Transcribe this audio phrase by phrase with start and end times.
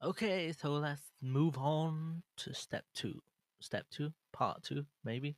[0.00, 3.20] Okay, so let's move on to step two.
[3.60, 5.36] Step two, part two, maybe.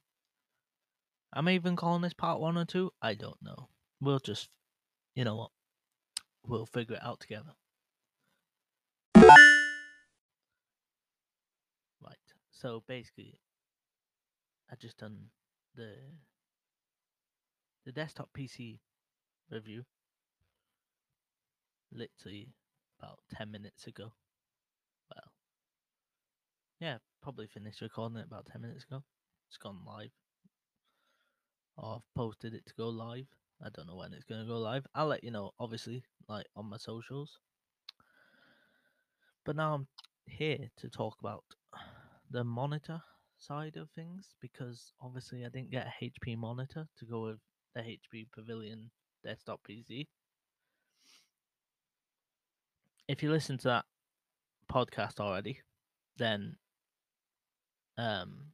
[1.33, 2.91] I'm even calling this part one or two?
[3.01, 3.71] I don't know.
[4.03, 4.51] We'll just,
[5.15, 5.51] you know what?
[6.47, 7.53] We'll figure it out together.
[9.17, 9.31] Right.
[12.51, 13.41] So basically,
[14.71, 15.31] I just done
[15.75, 15.95] the
[17.87, 18.81] the desktop PC
[19.51, 19.85] review
[21.91, 22.53] literally
[22.99, 24.13] about 10 minutes ago.
[26.81, 29.03] Yeah, probably finished recording it about 10 minutes ago.
[29.49, 30.13] It's gone live.
[31.77, 33.27] Or I've posted it to go live.
[33.63, 34.87] I don't know when it's going to go live.
[34.95, 37.39] I'll let you know, obviously, like on my socials.
[39.45, 39.89] But now I'm
[40.25, 41.45] here to talk about
[42.31, 43.03] the monitor
[43.37, 47.41] side of things because obviously I didn't get a HP monitor to go with
[47.75, 48.91] the HP Pavilion
[49.23, 50.07] desktop PC.
[53.07, 53.85] If you listen to that
[54.73, 55.61] podcast already,
[56.17, 56.57] then
[58.01, 58.47] um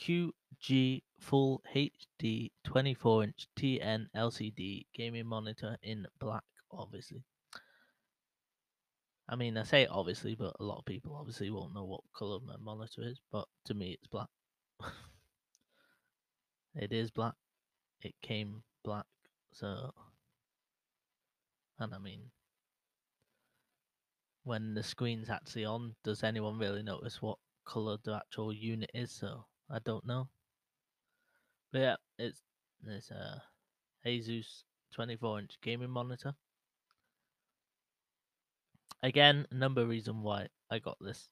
[0.00, 7.22] QG Full HD 24 inch TN LCD gaming monitor in black, obviously.
[9.28, 12.38] I mean, I say obviously, but a lot of people obviously won't know what color
[12.44, 14.28] my monitor is, but to me, it's black.
[16.74, 17.34] it is black.
[18.02, 19.06] It came black,
[19.52, 19.92] so.
[21.78, 22.22] And I mean,
[24.42, 29.12] when the screen's actually on, does anyone really notice what color the actual unit is?
[29.12, 30.28] So I don't know.
[31.72, 32.42] But yeah, it's
[32.86, 33.38] it's uh,
[34.04, 36.34] a Asus 24 inch gaming monitor.
[39.02, 41.28] Again, number reason why I got this.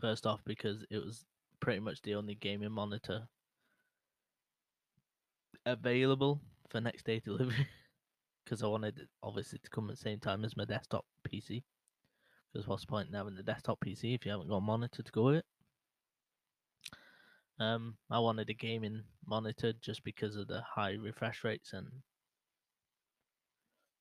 [0.00, 1.24] First off, because it was
[1.60, 3.28] pretty much the only gaming monitor
[5.64, 7.68] available for next day delivery.
[8.44, 11.62] Because I wanted it obviously to come at the same time as my desktop PC.
[12.52, 15.02] Because what's the point in having the desktop PC if you haven't got a monitor
[15.02, 15.46] to go with it?
[17.60, 21.86] Um, I wanted a gaming monitor just because of the high refresh rates and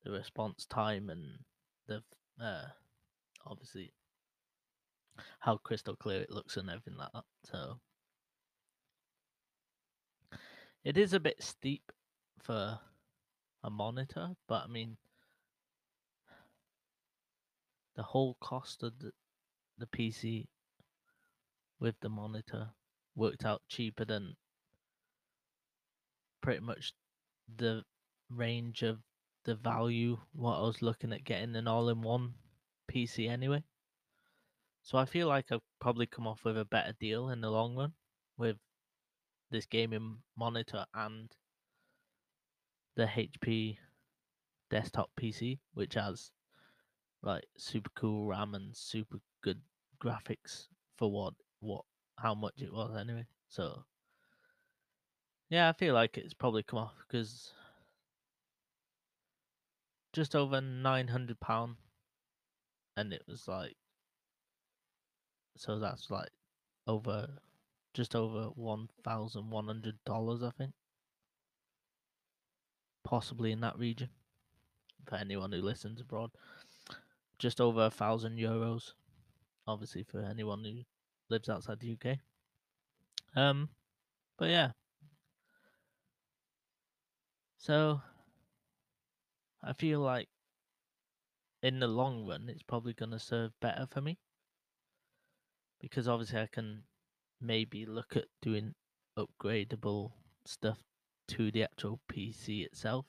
[0.04, 1.22] the response time and
[1.88, 2.02] the
[2.44, 2.66] uh,
[3.46, 3.94] obviously
[5.40, 7.24] how crystal clear it looks and everything like that.
[7.44, 7.80] So
[10.84, 11.92] it is a bit steep
[12.42, 12.80] for
[13.64, 14.98] a monitor, but I mean
[17.96, 19.12] the whole cost of the
[19.78, 20.48] the PC
[21.80, 22.70] with the monitor
[23.16, 24.36] worked out cheaper than
[26.42, 26.94] pretty much
[27.58, 27.84] the
[28.30, 29.00] range of
[29.46, 32.34] the value what I was looking at getting an all in one
[32.92, 33.64] PC anyway.
[34.84, 37.76] So I feel like I've probably come off with a better deal in the long
[37.76, 37.94] run
[38.38, 38.58] with
[39.50, 41.32] this gaming monitor and
[42.96, 43.78] the HP
[44.70, 46.32] desktop PC, which has
[47.22, 49.62] like super cool RAM and super good
[50.04, 51.86] graphics for what what
[52.24, 53.26] how much it was anyway.
[53.50, 53.84] So
[55.50, 57.52] yeah, I feel like it's probably come off because
[60.14, 61.76] just over nine hundred pound,
[62.96, 63.76] and it was like
[65.58, 66.30] so that's like
[66.88, 67.28] over
[67.94, 70.72] just over one thousand one hundred dollars, I think,
[73.04, 74.10] possibly in that region.
[75.06, 76.32] For anyone who listens abroad,
[77.38, 78.94] just over a thousand euros.
[79.68, 80.84] Obviously, for anyone who
[81.30, 82.18] lives outside the UK.
[83.36, 83.70] Um,
[84.38, 84.72] but yeah.
[87.58, 88.02] So
[89.64, 90.28] I feel like
[91.62, 94.20] in the long run, it's probably going to serve better for me
[95.80, 96.84] because obviously I can
[97.42, 98.74] maybe look at doing
[99.18, 100.12] upgradable
[100.46, 100.80] stuff
[101.30, 103.06] to the actual PC itself.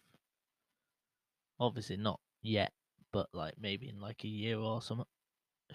[1.59, 2.73] Obviously not yet,
[3.13, 5.07] but like maybe in like a year or something.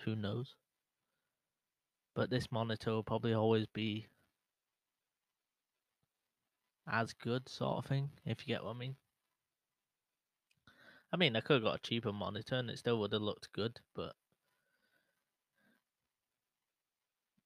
[0.06, 0.56] Who knows?
[2.20, 4.10] But this monitor will probably always be
[6.86, 8.98] as good, sort of thing, if you get what I mean.
[11.14, 13.54] I mean, I could have got a cheaper monitor and it still would have looked
[13.54, 14.18] good, but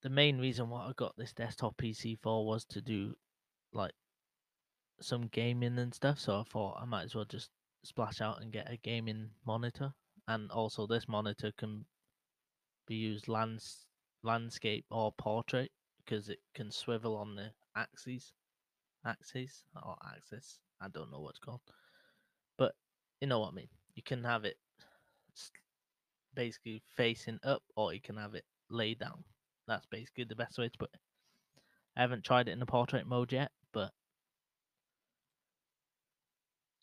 [0.02, 3.16] the main reason why I got this desktop PC for was to do
[3.74, 3.94] like
[5.00, 6.18] some gaming and stuff.
[6.18, 7.52] So I thought I might as well just
[7.84, 9.94] splash out and get a gaming monitor.
[10.28, 11.86] And also, this monitor can
[12.88, 13.86] be used lands
[14.24, 15.72] landscape or portrait
[16.04, 18.34] because it can swivel on the axes.
[19.06, 20.60] axis or axis.
[20.82, 21.62] I don't know what's called,
[22.58, 22.74] but
[23.22, 23.70] you know what I mean.
[23.96, 24.58] You can have it
[26.36, 29.24] basically facing up, or you can have it laid down.
[29.68, 31.00] That's basically the best way to put it.
[31.96, 33.92] I haven't tried it in the portrait mode yet, but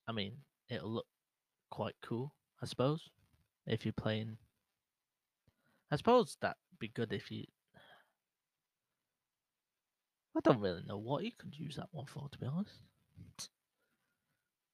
[0.08, 0.32] I mean,
[0.68, 1.06] it'll look
[1.70, 2.32] quite cool,
[2.62, 3.10] I suppose,
[3.66, 4.36] if you're playing.
[5.90, 7.44] I suppose that'd be good if you.
[10.36, 12.80] I don't really know what you could use that one for, to be honest.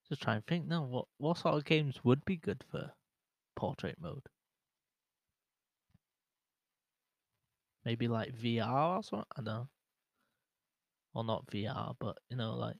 [0.09, 2.93] Just try and think now, what what sort of games would be good for
[3.57, 4.23] portrait mode?
[7.85, 9.27] Maybe like VR or something.
[9.37, 9.69] I don't know.
[11.13, 12.77] Well, not VR, but you know, like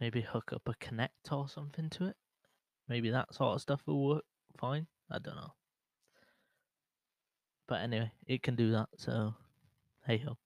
[0.00, 2.16] maybe hook up a Kinect or something to it.
[2.88, 4.24] Maybe that sort of stuff will work
[4.58, 4.86] fine.
[5.10, 5.54] I don't know.
[7.68, 8.88] But anyway, it can do that.
[8.96, 9.34] So,
[10.06, 10.38] hey ho.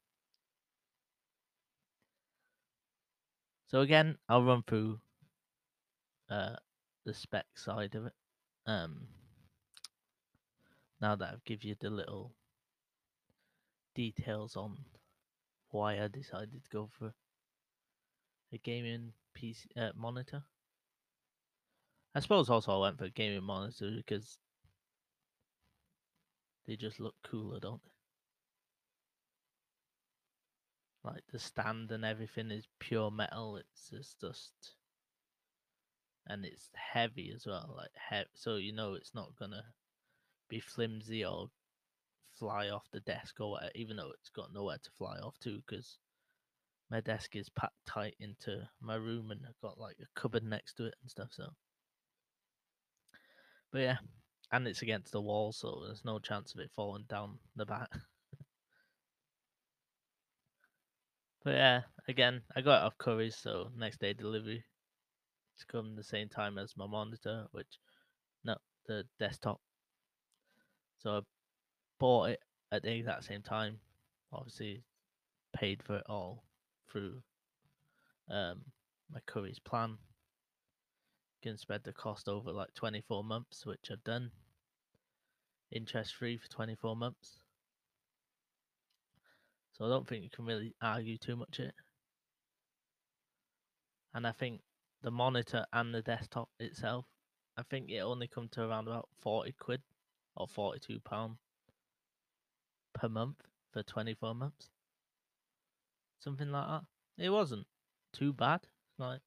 [3.69, 4.99] So again, I'll run through
[6.29, 6.57] uh,
[7.07, 8.13] the spec side of it.
[8.67, 9.07] Um,
[11.01, 12.33] now that I've give you the little
[13.95, 14.77] details on
[15.71, 17.15] why I decided to go for
[18.53, 20.43] a gaming PC uh, monitor.
[22.15, 24.39] I suppose also I went for a gaming monitor because
[26.67, 27.91] they just look cooler, don't they?
[31.05, 33.57] Like the stand and everything is pure metal.
[33.57, 34.77] It's just, just
[36.29, 37.75] and it's heavy as well.
[37.77, 39.65] Like heavy, so you know it's not gonna
[40.49, 41.49] be flimsy or
[42.39, 43.73] fly off the desk or whatever.
[43.75, 45.99] Even though it's got nowhere to fly off to, because
[46.91, 50.75] my desk is packed tight into my room and I've got like a cupboard next
[50.75, 51.31] to it and stuff.
[51.33, 51.49] So,
[53.73, 53.97] but yeah,
[54.53, 57.89] and it's against the wall, so there's no chance of it falling down the back.
[61.45, 64.63] but yeah, again, I got it off Currys, so next day delivery.
[65.55, 67.79] It's come the same time as my monitor, which
[68.45, 68.57] no,
[68.87, 69.61] the desktop.
[70.99, 71.21] So I
[71.99, 72.41] bought it
[72.71, 73.79] at the exact same time.
[74.33, 74.83] Obviously,
[75.55, 76.45] paid for it all
[76.91, 77.23] through
[78.31, 78.63] um,
[79.11, 79.97] my Currys plan.
[81.43, 84.31] Can spread the cost over like 24 months, which I've done.
[85.73, 87.39] Interest free for 24 months.
[89.73, 91.75] So I don't think you can really argue too much it.
[94.15, 94.61] And I think
[95.03, 97.07] the monitor and the desktop itself,
[97.57, 99.81] I think it only come to around about 40 quid
[100.37, 101.37] or 42 pound
[102.93, 103.37] per month
[103.73, 104.69] for 24 months.
[106.21, 106.83] Something like that.
[107.25, 107.67] It wasn't
[108.13, 108.61] too bad.
[108.99, 109.21] Like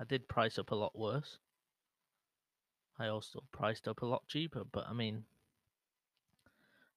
[0.00, 1.38] I did price up a lot worse.
[2.98, 5.24] I also priced up a lot cheaper, but I mean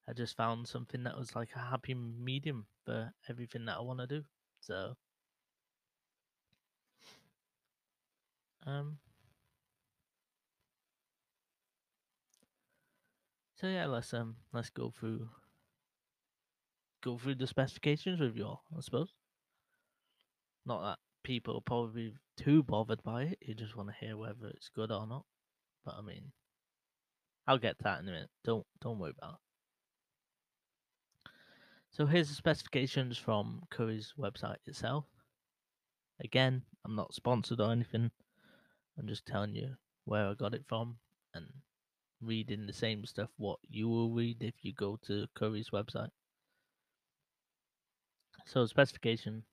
[0.07, 3.99] I just found something that was like a happy medium for everything that I want
[3.99, 4.23] to do.
[4.61, 4.95] So
[8.65, 8.97] um
[13.55, 15.29] so yeah, let's um let's go through
[17.03, 19.13] go through the specifications with you all, I suppose.
[20.65, 23.39] Not that people are probably too bothered by it.
[23.41, 25.25] You just want to hear whether it's good or not.
[25.87, 26.33] But I mean,
[27.47, 28.29] I'll get to that in a minute.
[28.43, 31.29] Don't don't worry about it.
[31.91, 35.05] So here's the specifications from Currys website itself.
[36.21, 38.11] Again, I'm not sponsored or anything.
[38.99, 40.97] I'm just telling you where I got it from
[41.33, 41.45] and
[42.21, 46.09] reading the same stuff what you will read if you go to Currys website.
[48.45, 49.43] So specification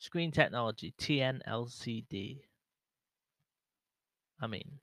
[0.00, 2.40] screen technology TN LCD.
[4.40, 4.80] I mean,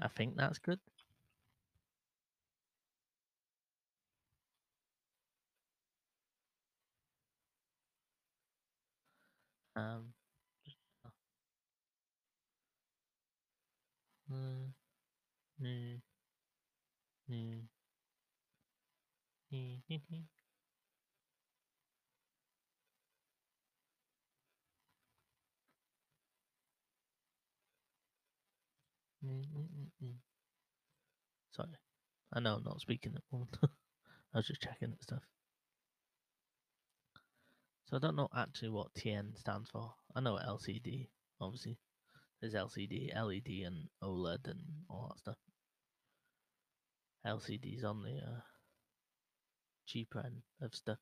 [0.00, 0.78] I think that's good.
[9.76, 10.12] Um,
[11.06, 11.10] uh,
[14.30, 14.72] mm,
[15.60, 16.02] mm,
[17.28, 17.68] mm,
[19.52, 20.24] mm, mm.
[29.22, 30.14] Mm, mm, mm, mm.
[31.52, 31.78] Sorry,
[32.34, 33.48] I know I'm not speaking at all.
[33.62, 35.22] I was just checking that stuff.
[37.86, 39.92] So I don't know actually what TN stands for.
[40.16, 41.08] I know LCD,
[41.40, 41.78] obviously.
[42.40, 44.60] There's LCD, LED, and OLED, and
[44.90, 45.36] all that stuff.
[47.24, 48.40] LCD's on the uh,
[49.86, 50.98] cheaper end of stuff.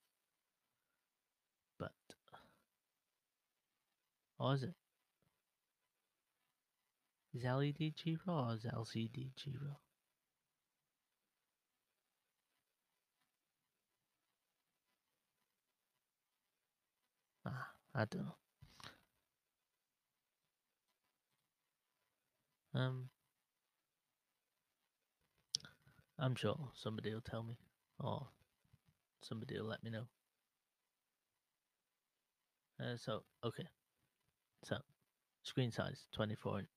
[1.78, 1.92] But.
[4.38, 4.74] Or is it?
[7.34, 9.76] Is LED cheaper or is LCD cheaper?
[17.94, 18.34] I don't know.
[22.74, 23.10] Um,
[26.18, 27.58] I'm sure somebody will tell me,
[28.00, 28.28] or
[29.20, 30.04] somebody will let me know.
[32.80, 33.66] Uh, so okay,
[34.64, 34.76] so
[35.42, 36.68] screen size 24 inch.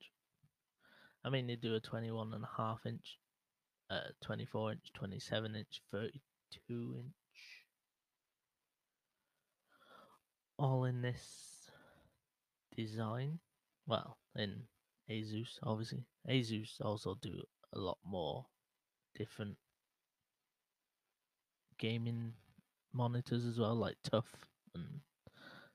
[1.24, 3.18] I mean, they do a 21 and a half inch,
[3.90, 7.14] uh, 24 inch, 27 inch, 32 inch.
[10.58, 11.70] All in this
[12.76, 13.38] design.
[13.86, 14.62] Well, in
[15.10, 16.04] Asus, obviously.
[16.28, 18.46] Asus also do a lot more
[19.14, 19.56] different
[21.78, 22.32] gaming
[22.92, 24.24] monitors as well, like TUF
[24.74, 25.00] and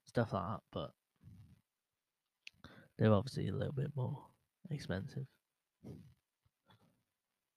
[0.05, 0.91] stuff like that, but
[2.97, 4.17] they're obviously a little bit more
[4.69, 5.27] expensive.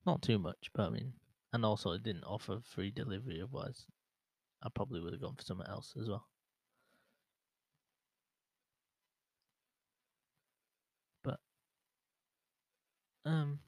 [0.06, 1.14] Not too much, but I mean,
[1.52, 3.40] and also it didn't offer free delivery.
[3.42, 3.86] Otherwise,
[4.62, 6.26] I probably would have gone for something else as well.
[13.24, 13.58] Um,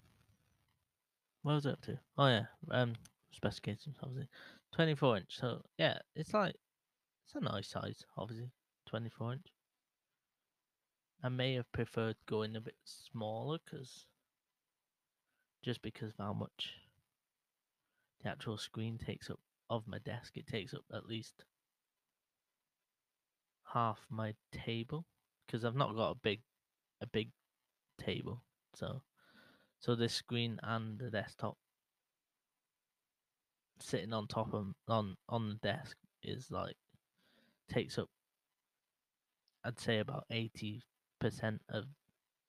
[1.42, 1.98] what was it up to?
[2.18, 2.94] Oh yeah, um,
[3.32, 4.28] specifications obviously,
[4.74, 5.38] twenty four inch.
[5.38, 6.56] So yeah, it's like
[7.24, 8.50] it's a nice size, obviously,
[8.88, 9.46] twenty four inch.
[11.22, 14.06] I may have preferred going a bit smaller because
[15.64, 16.74] just because of how much
[18.22, 21.44] the actual screen takes up of my desk, it takes up at least
[23.72, 25.04] half my table
[25.46, 26.40] because I've not got a big
[27.00, 27.30] a big
[27.98, 28.42] table.
[28.74, 29.02] So
[29.80, 31.56] so this screen and the desktop
[33.78, 36.76] sitting on top of on on the desk is like
[37.70, 38.08] takes up
[39.64, 40.82] I'd say about eighty
[41.20, 41.84] percent of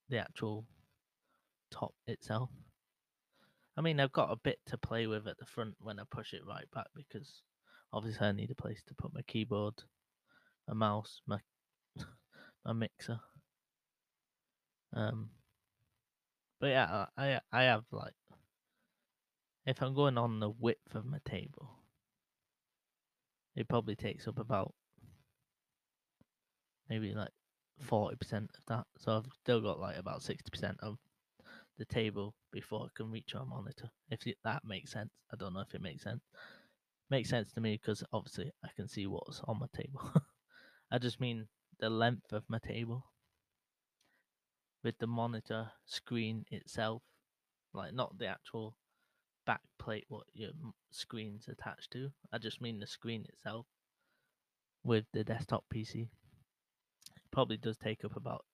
[0.08, 0.64] the actual
[1.70, 2.50] top itself.
[3.76, 6.32] I mean, I've got a bit to play with at the front when I push
[6.32, 7.42] it right back because
[7.92, 9.74] obviously I need a place to put my keyboard,
[10.68, 11.38] a mouse, my
[12.64, 13.20] my mixer.
[14.94, 15.30] Um,
[16.60, 18.14] but yeah, I I have like
[19.66, 21.70] if I'm going on the width of my table,
[23.54, 24.74] it probably takes up about
[26.88, 27.32] maybe like
[27.80, 28.86] forty percent of that.
[28.98, 30.98] So I've still got like about sixty percent of
[31.78, 33.90] the table before I can reach our monitor.
[34.10, 36.22] If that makes sense, I don't know if it makes sense.
[37.10, 40.12] Makes sense to me because obviously I can see what's on my table.
[40.90, 41.46] I just mean
[41.78, 43.04] the length of my table
[44.82, 47.02] with the monitor screen itself,
[47.74, 48.76] like not the actual
[49.46, 50.50] back plate what your
[50.90, 52.10] screen's attached to.
[52.32, 53.66] I just mean the screen itself
[54.84, 56.02] with the desktop PC.
[56.02, 58.44] It probably does take up about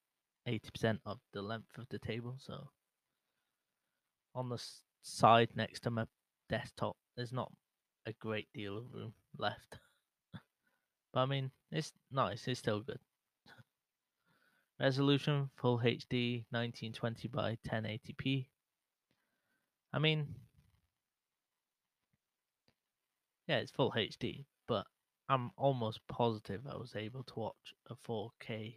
[0.49, 2.69] 80% of the length of the table, so
[4.35, 4.63] on the
[5.03, 6.07] side next to my
[6.49, 7.53] desktop, there's not
[8.07, 9.79] a great deal of room left.
[11.13, 12.99] but I mean, it's nice, it's still good.
[14.85, 18.49] Resolution Full HD 1920 by 1080p.
[19.95, 20.27] I mean,
[23.49, 24.85] yeah, it's Full HD, but
[25.31, 28.75] I'm almost positive I was able to watch a 4K.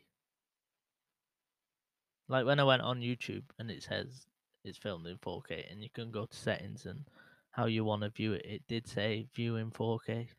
[2.29, 4.27] Like when I went on YouTube and it says
[4.63, 7.01] it's filmed in 4K and you can go to settings and
[7.51, 10.29] how you want to view it, it did say view in 4K.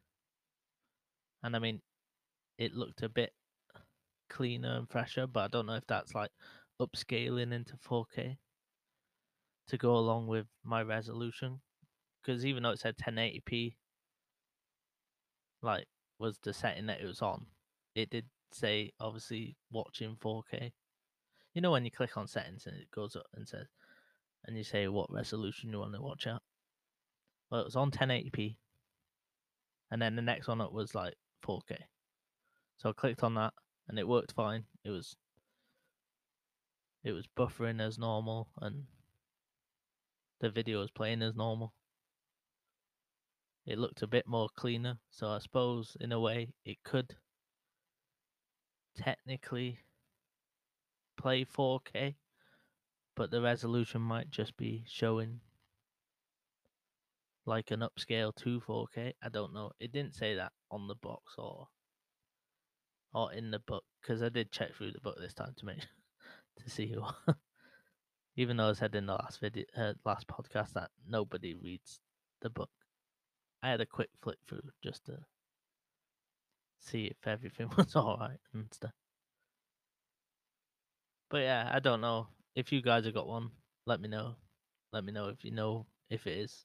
[1.43, 1.83] And I mean,
[2.57, 3.35] it looked a bit
[4.29, 6.31] cleaner and fresher, but I don't know if that's like
[6.81, 8.37] upscaling into 4K
[9.69, 11.61] to go along with my resolution.
[12.23, 13.75] Because even though it said 1080p,
[15.63, 15.87] like
[16.19, 17.47] was the setting that it was on,
[17.95, 20.73] it did say obviously watching 4K.
[21.55, 23.67] You know when you click on settings and it goes up and says,
[24.47, 26.41] and you say what resolution you want to watch at.
[27.51, 28.57] Well, it was on 1080p,
[29.91, 31.77] and then the next one up was like 4K.
[32.77, 33.55] So I clicked on that,
[33.89, 34.65] and it worked fine.
[34.85, 35.17] It was
[37.05, 38.85] it was buffering as normal, and
[40.41, 41.73] the video was playing as normal.
[43.65, 47.17] It looked a bit more cleaner, so I suppose in a way it could
[48.97, 49.79] technically
[51.17, 52.15] play 4K,
[53.15, 55.41] but the resolution might just be showing
[57.45, 59.13] like an upscale to 4K.
[59.23, 59.73] I don't know.
[59.79, 61.69] It didn't say that on the box or
[63.15, 65.79] or in the book because I did check through the book this time to make
[66.65, 67.03] to see who.
[68.37, 72.01] Even though I said in the last video, uh, last podcast that nobody reads
[72.41, 72.71] the book,
[73.63, 75.19] I had a quick flip through just to
[76.79, 78.93] see if everything was all right and stuff.
[81.31, 83.51] But yeah, I don't know if you guys have got one.
[83.87, 84.37] Let me know.
[84.93, 86.65] Let me know if you know if it is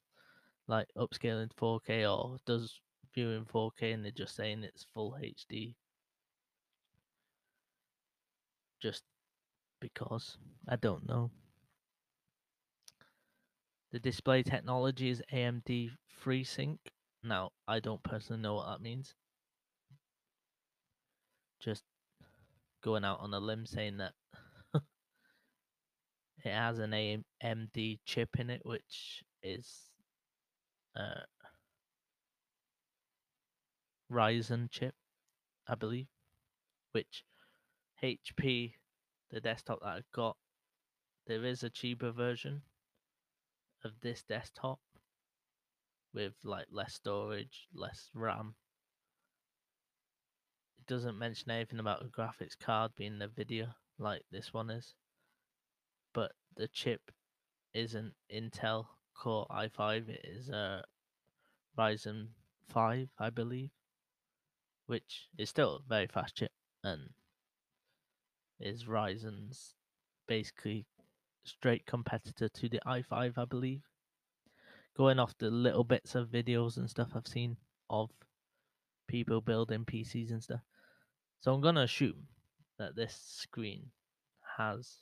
[0.68, 2.80] like upscaling 4K or does
[3.14, 5.76] viewing 4K and they're just saying it's full HD
[8.84, 9.04] just
[9.80, 10.38] because
[10.68, 11.32] I don't know.
[13.94, 16.80] The display technology is AMD FreeSync.
[17.24, 19.16] Now, I don't personally know what that means.
[21.62, 21.84] Just
[22.84, 24.12] going out on a limb saying that
[26.44, 29.92] it has an AMD chip in it, which is
[30.98, 31.22] uh,
[34.12, 34.96] Ryzen chip,
[35.68, 36.08] I believe,
[36.92, 37.24] which
[38.04, 38.74] HP,
[39.32, 40.36] the desktop that I've got,
[41.26, 42.62] there is a cheaper version
[43.86, 44.80] of this desktop
[46.14, 48.56] with like less storage, less RAM.
[50.80, 53.68] It doesn't mention anything about a graphics card being the video
[53.98, 54.96] like this one is,
[56.14, 57.10] but the chip
[57.74, 60.84] isn't Intel Core i5, it is a
[61.78, 62.28] Ryzen
[62.68, 63.70] 5, I believe,
[64.88, 66.52] which is still a very fast chip
[66.84, 67.10] and
[68.64, 69.76] is Ryzen's
[70.28, 70.86] basically
[71.44, 73.84] straight competitor to the i5, I believe.
[74.96, 77.58] Going off the little bits of videos and stuff I've seen
[77.90, 78.10] of
[79.08, 80.62] people building PCs and stuff.
[81.42, 82.28] So I'm going to assume
[82.80, 83.88] that this screen
[84.58, 84.98] has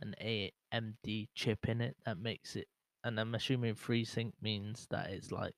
[0.00, 2.68] an AMD chip in it that makes it,
[3.04, 5.54] and I'm assuming FreeSync means that it's like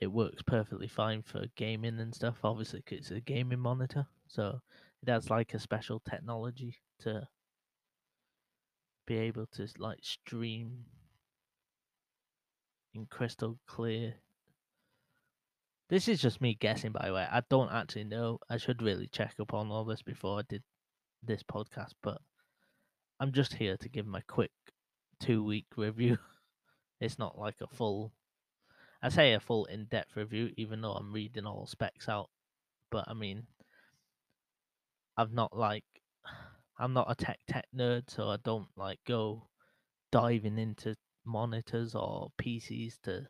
[0.00, 2.36] it works perfectly fine for gaming and stuff.
[2.44, 4.60] Obviously, it's a gaming monitor, so
[5.02, 7.28] it has like a special technology to
[9.06, 10.84] be able to like stream
[12.94, 14.14] in crystal clear.
[15.88, 17.26] This is just me guessing, by the way.
[17.30, 18.38] I don't actually know.
[18.50, 20.62] I should really check up on all this before I did
[21.22, 22.20] this podcast, but
[23.18, 24.52] I'm just here to give my quick
[25.20, 26.18] two week review.
[27.00, 28.12] It's not like a full,
[29.02, 32.30] I say a full in depth review, even though I'm reading all specs out.
[32.90, 33.46] But I mean,
[35.16, 35.84] I've not like,
[36.78, 39.48] I'm not a tech tech nerd, so I don't like go
[40.10, 43.28] diving into monitors or PCs to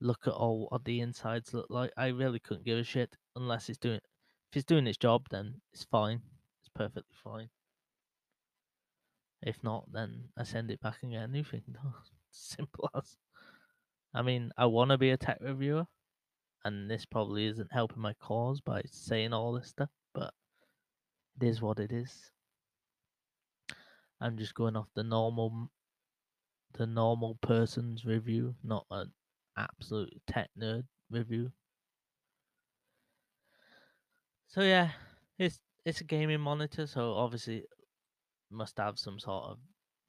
[0.00, 1.92] look at all what the insides look like.
[1.96, 4.00] I really couldn't give a shit unless it's doing.
[4.50, 6.20] If it's doing its job, then it's fine.
[6.60, 7.48] It's perfectly fine.
[9.42, 11.62] If not, then I send it back and get a new thing.
[12.30, 13.16] Simple as.
[14.14, 15.86] I mean, I want to be a tech reviewer,
[16.64, 20.32] and this probably isn't helping my cause by saying all this stuff, but
[21.40, 22.30] it is what it is.
[24.20, 25.70] I'm just going off the normal,
[26.78, 29.12] the normal person's review, not an
[29.58, 31.50] absolute tech nerd review.
[34.46, 34.92] So yeah,
[35.38, 37.64] it's it's a gaming monitor, so obviously
[38.50, 39.58] must have some sort of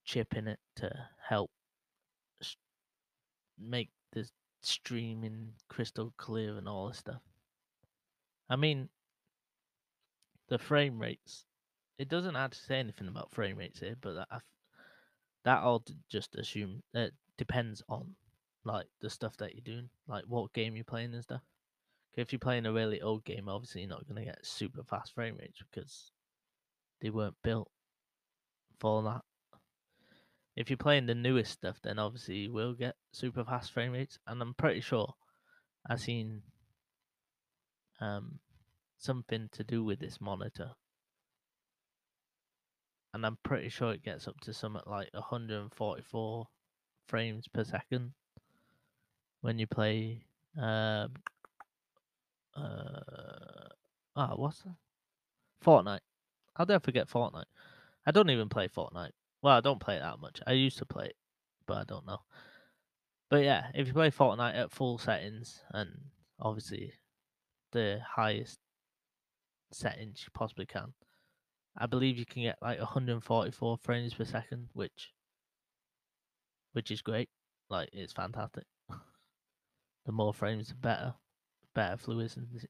[0.05, 0.91] chip in it to
[1.27, 1.49] help
[3.59, 7.21] make this streaming crystal clear and all this stuff.
[8.49, 8.89] I mean,
[10.49, 11.45] the frame rates.
[11.97, 14.41] It doesn't actually say anything about frame rates here, but that
[15.45, 18.15] that all just assume it depends on
[18.65, 21.41] like the stuff that you're doing, like what game you're playing and stuff.
[22.15, 25.37] If you're playing a really old game, obviously you're not gonna get super fast frame
[25.39, 26.11] rates because
[27.01, 27.69] they weren't built
[28.79, 29.21] for that.
[30.55, 34.17] If you're playing the newest stuff, then obviously you will get super fast frame rates,
[34.25, 35.13] and I'm pretty sure
[35.87, 36.41] I've seen
[37.99, 38.39] um
[38.97, 40.71] something to do with this monitor.
[43.13, 46.47] And I'm pretty sure it gets up to something like 144
[47.07, 48.13] frames per second
[49.41, 50.25] when you play
[50.59, 51.07] uh
[52.57, 53.69] uh
[54.15, 54.75] ah oh, what's that?
[55.63, 55.99] Fortnite.
[56.55, 57.45] How did I forget Fortnite?
[58.05, 59.11] I don't even play Fortnite.
[59.45, 60.41] Well, I don't play it that much.
[60.47, 61.15] I used to play it,
[61.67, 62.21] but I don't know.
[63.29, 65.91] But yeah, if you play Fortnite at full settings and
[66.39, 66.93] obviously
[67.71, 68.57] the highest
[69.71, 70.95] settings you possibly can,
[71.77, 75.11] I believe you can get like 144 frames per second, which
[76.73, 77.29] which is great.
[77.69, 78.63] Like it's fantastic.
[80.07, 81.13] the more frames, the better.
[81.75, 82.67] Better fluidity,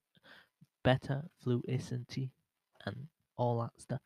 [0.83, 2.33] better fluidity,
[2.85, 3.07] and
[3.37, 4.01] all that stuff.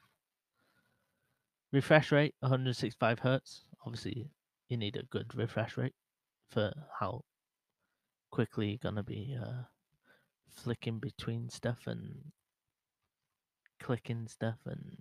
[1.72, 3.66] Refresh rate 165 hertz.
[3.86, 4.30] Obviously,
[4.70, 5.94] you need a good refresh rate
[6.50, 7.24] for how
[8.32, 9.64] quickly you're gonna be uh,
[10.50, 12.32] flicking between stuff and
[13.80, 14.98] clicking stuff and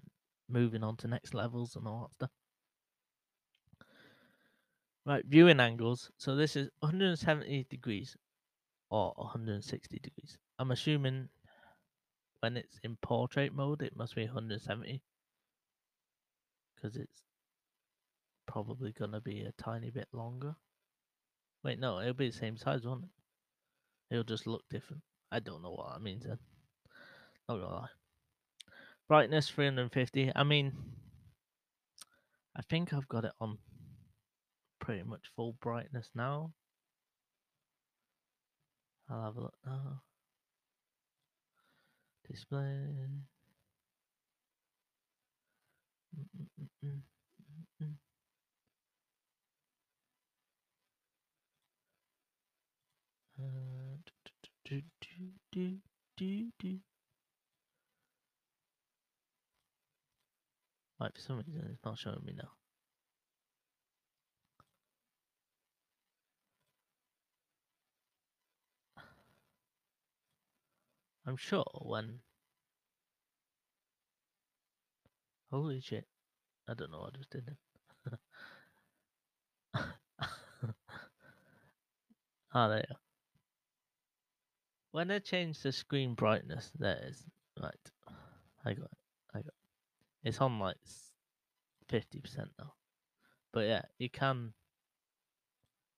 [0.48, 2.30] moving on to next levels and all that stuff.
[5.06, 6.10] Right, viewing angles.
[6.18, 8.14] So this is 170 degrees
[8.90, 10.36] or 160 degrees.
[10.58, 11.28] I'm assuming
[12.40, 15.02] when it's in portrait mode, it must be 170
[16.80, 17.22] because it's
[18.46, 20.54] probably going to be a tiny bit longer.
[21.64, 23.10] Wait, no, it'll be the same size, won't it?
[24.10, 25.02] It'll just look different.
[25.30, 26.38] I don't know what that means then.
[27.48, 27.88] Not gonna lie.
[29.08, 30.32] Brightness 350.
[30.34, 30.72] I mean,
[32.56, 33.58] I think I've got it on
[34.80, 36.52] pretty much full brightness now.
[39.10, 40.02] I'll have a look now.
[42.30, 42.86] Display.
[54.68, 54.82] Do,
[55.52, 55.78] do,
[56.18, 56.78] do, do.
[61.00, 62.50] Right, for some reason it's not showing me now.
[71.26, 72.20] I'm sure when.
[75.50, 76.06] Holy shit.
[76.68, 78.18] I don't know what I just did then.
[82.54, 82.96] Ah, there you go.
[84.92, 87.24] When I change the screen brightness, there it is.
[87.60, 87.74] Right.
[88.64, 88.98] I got it.
[89.34, 90.28] I got it.
[90.28, 90.76] It's on like
[91.92, 92.72] 50% now.
[93.52, 94.54] But yeah, you can.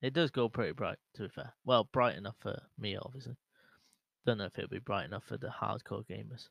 [0.02, 1.52] It does go pretty bright, to be fair.
[1.64, 3.36] Well, bright enough for me, obviously.
[4.26, 6.48] Don't know if it'll be bright enough for the hardcore gamers.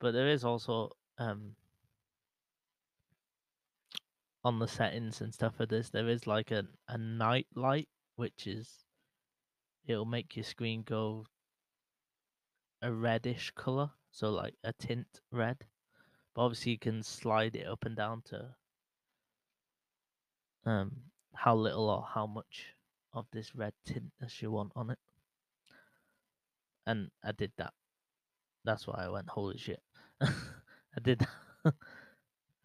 [0.00, 1.54] But there is also um
[4.44, 8.46] on the settings and stuff for this, there is like a, a night light, which
[8.46, 8.84] is
[9.86, 11.26] it'll make your screen go
[12.82, 15.58] a reddish color, so like a tint red.
[16.34, 18.54] But obviously you can slide it up and down to
[20.64, 20.92] um
[21.34, 22.74] how little or how much
[23.12, 24.98] of this red tintness you want on it.
[26.86, 27.72] And I did that.
[28.64, 29.82] That's why I went holy shit.
[30.98, 31.24] I did.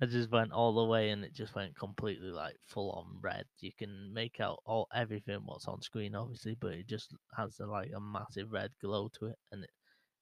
[0.01, 3.45] I just went all the way and it just went completely like full on red.
[3.59, 7.67] You can make out all everything what's on screen obviously, but it just has a,
[7.67, 9.69] like a massive red glow to it and it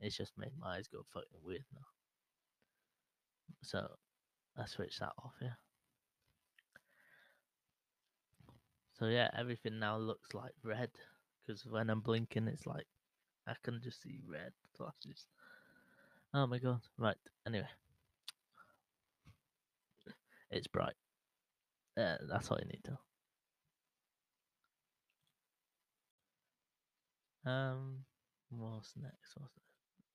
[0.01, 1.85] it's just made my eyes go fucking weird now.
[3.63, 3.87] So
[4.57, 5.55] I switched that off, yeah.
[8.99, 10.89] So yeah, everything now looks like red
[11.47, 12.87] because when I'm blinking, it's like
[13.47, 15.27] I can just see red flashes.
[16.33, 16.81] Oh my god!
[16.97, 17.17] Right.
[17.47, 17.67] Anyway,
[20.51, 20.93] it's bright.
[21.97, 22.91] Uh, that's all you need to.
[22.91, 22.97] know.
[27.45, 27.97] Um,
[28.49, 29.35] what's next?
[29.35, 29.53] What's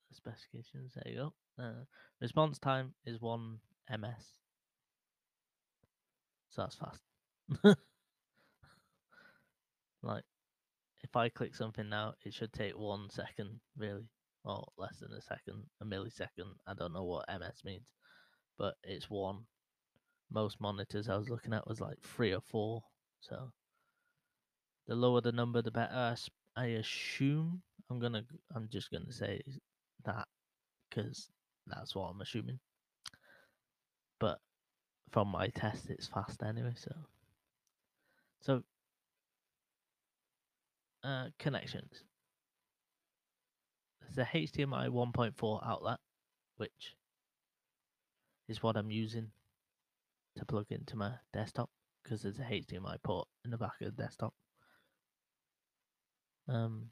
[0.09, 0.92] the specifications?
[0.94, 1.33] There you go.
[1.62, 1.85] Uh,
[2.20, 3.59] response time is one
[3.90, 4.27] ms,
[6.51, 7.03] so that's fast.
[10.03, 10.25] like,
[11.03, 14.09] if I click something now, it should take one second, really,
[14.44, 16.55] or less than a second, a millisecond.
[16.66, 17.87] I don't know what ms means,
[18.59, 19.46] but it's one.
[20.30, 22.82] Most monitors I was looking at was like three or four,
[23.20, 23.52] so
[24.86, 26.16] the lower the number, the better.
[26.56, 28.24] I assume I'm gonna.
[28.54, 29.42] I'm just gonna say
[30.04, 30.26] that
[30.88, 31.30] because
[31.66, 32.58] that's what I'm assuming.
[34.18, 34.38] But
[35.10, 36.74] from my test, it's fast anyway.
[36.76, 36.92] So,
[38.40, 38.62] so
[41.04, 42.04] uh, connections.
[44.02, 45.98] There's a HDMI 1.4 outlet,
[46.56, 46.96] which
[48.48, 49.30] is what I'm using
[50.37, 51.70] to plug into my desktop
[52.03, 54.35] because there's a HDMI port in the back of the desktop.
[56.49, 56.90] Um,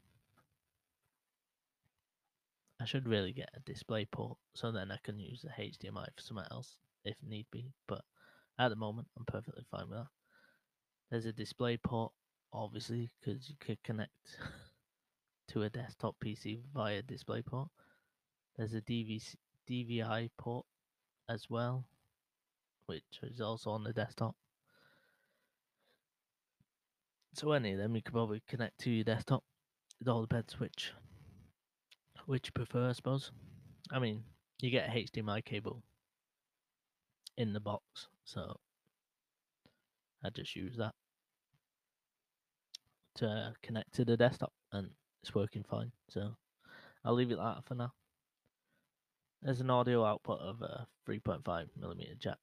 [2.81, 6.23] I should really get a display port so then I can use the HDMI for
[6.23, 7.73] something else if need be.
[7.87, 8.03] But
[8.59, 10.09] at the moment, I'm perfectly fine with that.
[11.11, 12.13] There's a display port,
[12.53, 14.39] obviously, because you could connect
[15.49, 17.69] to a desktop PC via display port.
[18.57, 19.37] There's a DVC,
[19.69, 20.67] DVI port
[21.29, 21.85] as well,
[22.87, 24.35] which is also on the desktop.
[27.35, 29.43] So any of them you could probably connect to your desktop.
[30.01, 30.93] It all depends which
[32.27, 33.33] which you prefer, I suppose.
[33.91, 34.23] I mean,
[34.61, 35.83] you get a HDMI cable
[37.37, 38.57] in the box, so
[40.25, 40.95] I just use that
[43.17, 44.91] to connect to the desktop, and
[45.23, 45.93] it's working fine.
[46.09, 46.37] So
[47.05, 47.93] I'll leave it like that for now.
[49.43, 52.39] There's an audio output of a 3.5 millimeter jack,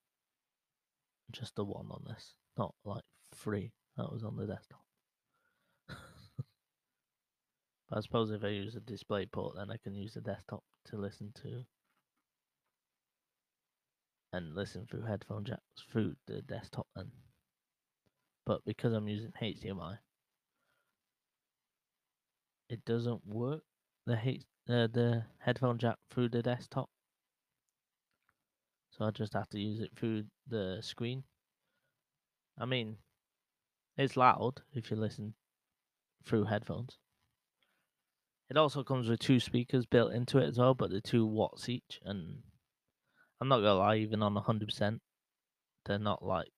[1.31, 4.83] just the one on this, not like three that was on the desktop.
[7.89, 10.63] But I suppose if I use a display port, then I can use the desktop
[10.85, 11.65] to listen to
[14.33, 17.11] and listen through headphone jacks through the desktop then.
[18.45, 19.97] But because I'm using HDMI,
[22.69, 23.63] it doesn't work.
[24.07, 26.89] The H uh, the headphone jack through the desktop,
[28.91, 31.23] so I just have to use it through the screen.
[32.59, 32.97] I mean,
[33.97, 35.33] it's loud if you listen
[36.25, 36.97] through headphones.
[38.49, 41.69] It also comes with two speakers built into it as well, but they're two watts
[41.69, 42.43] each, and
[43.39, 45.01] I'm not gonna lie, even on hundred percent,
[45.85, 46.49] they're not like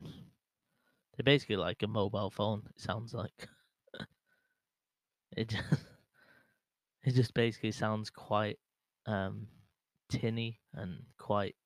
[0.00, 2.62] they're basically like a mobile phone.
[2.70, 3.48] It sounds like
[5.36, 5.64] it just
[7.04, 8.58] it just basically sounds quite
[9.06, 9.48] um
[10.12, 11.56] tinny and quite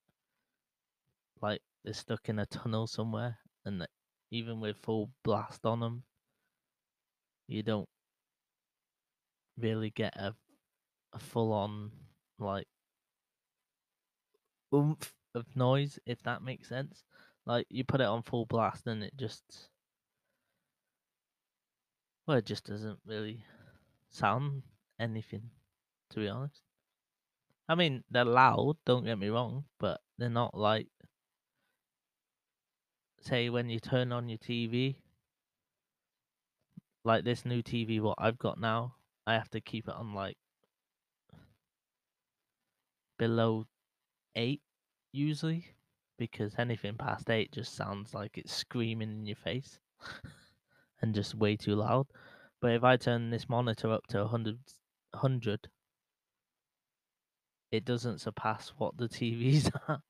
[1.43, 3.91] like they're stuck in a tunnel somewhere, and that
[4.31, 6.03] even with full blast on them,
[7.49, 7.89] you don't
[9.59, 10.35] really get a
[11.13, 11.91] a full on
[12.39, 12.67] like
[14.75, 17.05] oomph of noise, if that makes sense.
[17.47, 19.43] Like you put it on full blast and it just
[22.27, 23.45] well, it just doesn't really
[24.11, 24.63] sound
[24.99, 25.51] anything,
[26.11, 26.66] to be honest.
[27.69, 30.89] I mean, they're loud, don't get me wrong, but they're not like
[33.21, 34.97] say when you turn on your TV
[37.05, 38.95] like this new TV what I've got now,
[39.27, 40.37] I have to keep it on like
[43.19, 43.67] below
[44.35, 44.61] 8
[45.13, 45.67] usually
[46.19, 49.79] because anything past 8 just sounds like it's screaming in your face
[51.01, 52.07] and just way too loud.
[52.61, 54.59] But if I turn this monitor up to 100,
[55.13, 55.69] 100
[57.73, 60.01] it doesn't surpass what the TV's are,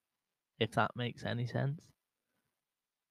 [0.58, 1.80] if that makes any sense.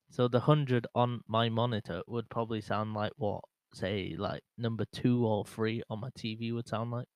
[0.10, 3.42] So the 100 on my monitor would probably sound like what,
[3.74, 7.08] say, like number 2 or 3 on my TV would sound like.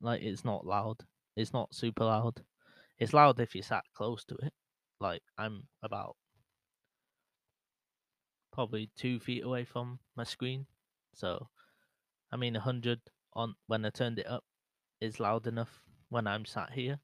[0.00, 0.98] Like it's not loud.
[1.36, 2.42] It's not super loud.
[2.98, 4.52] It's loud if you sat close to it.
[5.00, 6.16] Like I'm about
[8.52, 10.66] probably two feet away from my screen.
[11.14, 11.48] So
[12.30, 13.00] I mean, 100
[13.34, 14.44] on when I turned it up
[15.00, 15.80] is loud enough
[16.14, 17.00] when I'm sat here.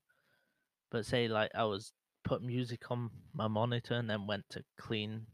[0.90, 1.92] But say like I was
[2.23, 5.27] put music on my monitor and then went to clean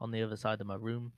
[0.00, 1.12] on the other side of my room,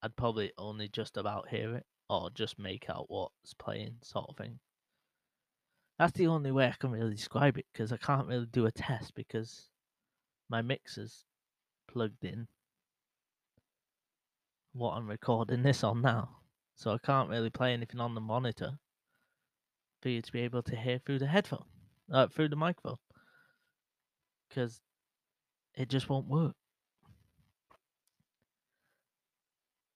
[0.00, 4.36] I'd probably only just about hear it or just make out what's playing, sort of
[4.36, 4.60] thing.
[5.98, 8.70] That's the only way I can really describe it because I can't really do a
[8.70, 9.70] test because
[10.48, 11.24] my mixer's
[11.88, 12.46] plugged in
[14.72, 16.28] what I'm recording this on now.
[16.76, 18.78] So I can't really play anything on the monitor
[20.00, 21.64] for you to be able to hear through the headphone,
[22.12, 22.98] uh, through the microphone,
[24.48, 24.80] because
[25.74, 26.54] it just won't work.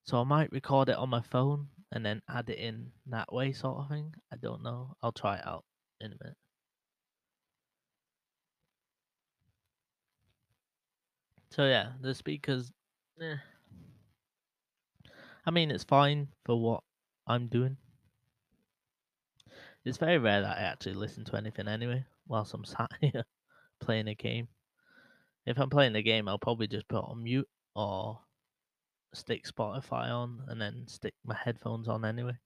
[0.04, 3.52] So I might record it on my phone and then add it in that way,
[3.52, 4.14] sort of thing.
[4.32, 4.96] I don't know.
[5.02, 5.64] I'll try it out
[6.00, 6.36] in a minute.
[11.50, 12.72] So yeah, the speakers.
[13.20, 13.36] Eh.
[15.44, 16.82] I mean, it's fine for what
[17.26, 17.76] I'm doing.
[19.84, 23.24] It's very rare that I actually listen to anything anyway, whilst I'm sat here
[23.80, 24.48] playing a game.
[25.44, 28.20] If I'm playing a game, I'll probably just put on mute or
[29.12, 32.38] stick Spotify on and then stick my headphones on anyway.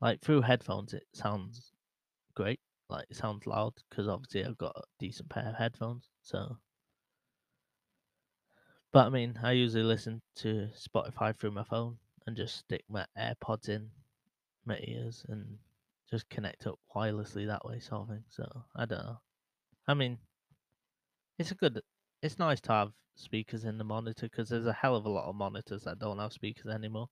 [0.00, 1.72] Like through headphones, it sounds
[2.34, 2.60] great.
[2.88, 6.08] Like it sounds loud because obviously I've got a decent pair of headphones.
[6.22, 6.56] So,
[8.92, 13.04] but I mean, I usually listen to Spotify through my phone and just stick my
[13.18, 13.90] AirPods in
[14.64, 15.58] my ears and
[16.10, 18.24] just connect up wirelessly that way, sort of thing.
[18.28, 18.44] So
[18.76, 19.20] I don't know.
[19.86, 20.18] I mean,
[21.38, 21.80] it's a good.
[22.22, 25.28] It's nice to have speakers in the monitor because there's a hell of a lot
[25.28, 27.08] of monitors that don't have speakers anymore,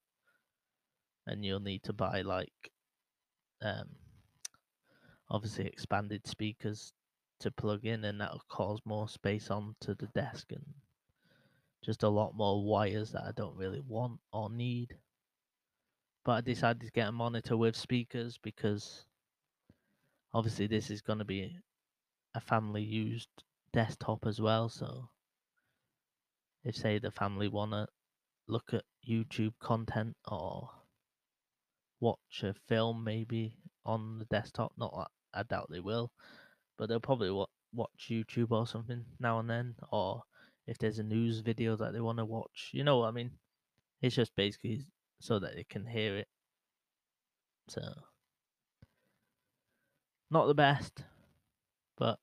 [1.26, 2.70] and you'll need to buy like,
[3.62, 3.88] um,
[5.30, 6.92] obviously expanded speakers
[7.40, 10.64] to plug in, and that'll cause more space onto the desk and
[11.84, 14.96] just a lot more wires that I don't really want or need.
[16.26, 16.50] But I mm-hmm.
[16.50, 19.06] decided to get a monitor with speakers because
[20.34, 21.56] obviously this is going to be
[22.34, 23.28] a family used
[23.72, 24.68] desktop as well.
[24.68, 25.08] So
[26.64, 27.86] if say the family want to
[28.48, 30.68] look at YouTube content or
[32.00, 36.10] watch a film maybe on the desktop, not that I doubt they will,
[36.76, 40.24] but they'll probably wa- watch YouTube or something now and then, or
[40.66, 43.30] if there's a news video that they want to watch, you know what I mean?
[44.02, 44.86] It's just basically
[45.20, 46.28] so that they can hear it.
[47.68, 47.82] So,
[50.30, 51.04] not the best,
[51.96, 52.18] but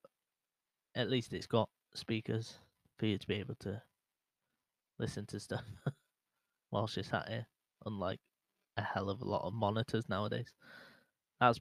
[0.94, 2.58] at least it's got speakers
[2.98, 3.82] for you to be able to
[4.98, 5.64] listen to stuff
[6.70, 7.46] whilst you're sat here,
[7.84, 8.20] unlike
[8.76, 10.52] a hell of a lot of monitors nowadays.
[11.40, 11.58] That's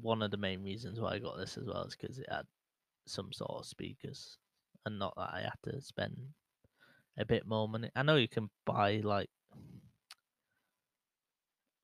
[0.00, 2.46] one of the main reasons why I got this as well, is because it had
[3.06, 4.38] some sort of speakers,
[4.86, 6.16] and not that I had to spend
[7.18, 7.90] a bit more money.
[7.94, 9.28] I know you can buy like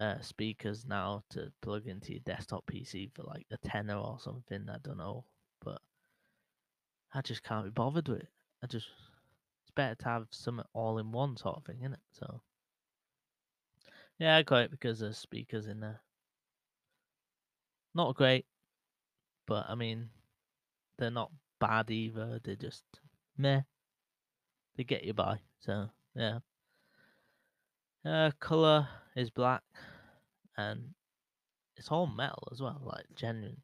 [0.00, 4.66] uh, speakers now to plug into your desktop PC for like a tenner or something.
[4.68, 5.24] I don't know,
[5.62, 5.80] but
[7.14, 8.28] I just can't be bothered with it.
[8.62, 8.88] I just
[9.62, 12.00] it's better to have some all in one sort of thing, isn't it?
[12.12, 12.40] So
[14.18, 16.00] yeah, I got it because there's speakers in there.
[17.94, 18.46] Not great,
[19.46, 20.08] but I mean
[20.98, 22.40] they're not bad either.
[22.42, 22.84] They're just
[23.36, 23.62] meh.
[24.76, 25.40] They get you by.
[25.60, 26.38] So yeah.
[28.02, 29.62] Uh, color is black,
[30.56, 30.94] and
[31.76, 33.62] it's all metal as well, like genuine.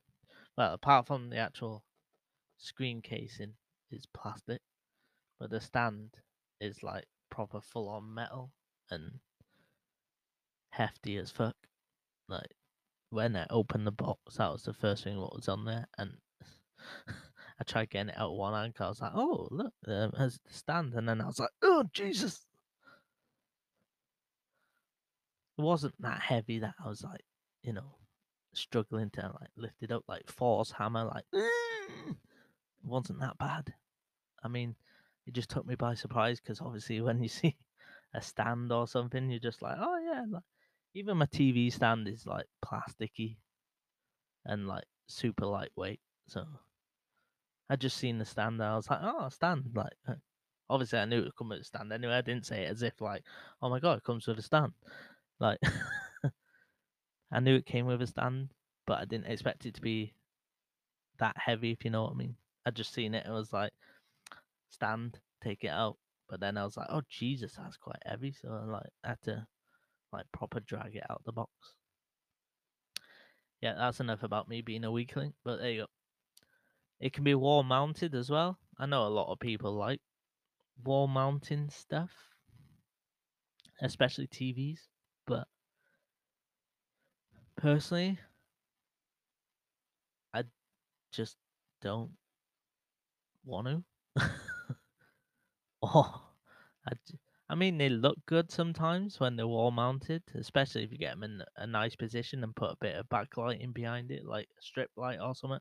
[0.56, 1.84] Well, apart from the actual
[2.56, 3.54] screen casing
[3.90, 4.60] is plastic,
[5.38, 6.10] but the stand
[6.60, 8.52] is like proper full on metal
[8.90, 9.20] and
[10.70, 11.56] hefty as fuck.
[12.28, 12.54] Like
[13.10, 16.12] when I opened the box, that was the first thing what was on there, and
[17.60, 18.74] I tried getting it out one hand.
[18.80, 21.84] I was like, "Oh, look, um, there's the stand," and then I was like, "Oh
[21.92, 22.45] Jesus!"
[25.58, 27.24] It wasn't that heavy that I was like,
[27.62, 27.96] you know,
[28.54, 31.04] struggling to like lift it up like force hammer.
[31.04, 31.46] Like it
[32.84, 33.72] wasn't that bad.
[34.42, 34.74] I mean,
[35.26, 37.56] it just took me by surprise because obviously when you see
[38.14, 40.24] a stand or something, you're just like, oh yeah.
[40.28, 40.42] Like,
[40.94, 43.36] even my TV stand is like plasticky
[44.44, 46.00] and like super lightweight.
[46.28, 46.44] So
[47.68, 48.62] I just seen the stand.
[48.62, 49.70] I was like, oh, stand.
[49.74, 50.14] Like, uh,
[50.70, 52.14] obviously I knew it would come with a stand anyway.
[52.14, 53.22] I didn't say it as if like,
[53.60, 54.72] oh my god, it comes with a stand.
[55.38, 55.58] Like,
[57.32, 58.50] I knew it came with a stand,
[58.86, 60.14] but I didn't expect it to be
[61.18, 61.72] that heavy.
[61.72, 62.36] If you know what I mean.
[62.66, 63.72] I just seen it and was like,
[64.70, 65.96] stand, take it out.
[66.28, 68.32] But then I was like, oh Jesus, that's quite heavy.
[68.32, 69.46] So I like had to
[70.12, 71.50] like proper drag it out the box.
[73.60, 75.34] Yeah, that's enough about me being a weakling.
[75.44, 75.86] But there you go.
[76.98, 78.58] It can be wall mounted as well.
[78.78, 80.00] I know a lot of people like
[80.84, 82.10] wall mounting stuff,
[83.80, 84.80] especially TVs.
[85.26, 85.48] But
[87.56, 88.18] personally,
[90.32, 90.44] I
[91.12, 91.36] just
[91.80, 92.10] don't
[93.44, 93.66] want
[94.16, 94.30] to.
[95.82, 96.22] oh,
[96.86, 96.92] I,
[97.48, 101.22] I mean, they look good sometimes when they're wall mounted, especially if you get them
[101.22, 104.90] in a nice position and put a bit of backlighting behind it, like a strip
[104.96, 105.60] light or something.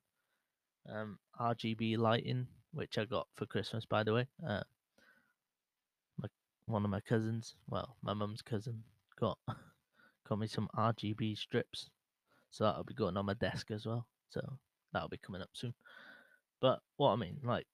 [0.87, 4.27] Um, RGB lighting, which I got for Christmas, by the way.
[4.47, 4.61] Uh,
[6.17, 6.27] my
[6.67, 8.83] one of my cousins, well, my mum's cousin,
[9.19, 9.37] got
[10.29, 11.89] got me some RGB strips,
[12.51, 14.07] so that'll be going on my desk as well.
[14.29, 14.41] So
[14.93, 15.73] that'll be coming up soon.
[16.61, 17.67] But what I mean, like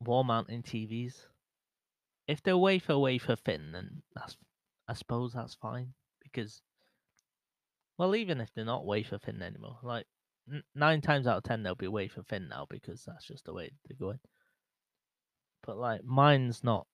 [0.00, 1.14] wall mounting TVs,
[2.26, 4.36] if they're wafer wafer thin, then that's
[4.88, 6.60] I suppose that's fine because,
[7.98, 10.06] well, even if they're not wafer thin anymore, like
[10.74, 13.70] nine times out of ten they'll be wafer thin now because that's just the way
[13.86, 14.18] they're going.
[15.64, 16.86] But like mine's not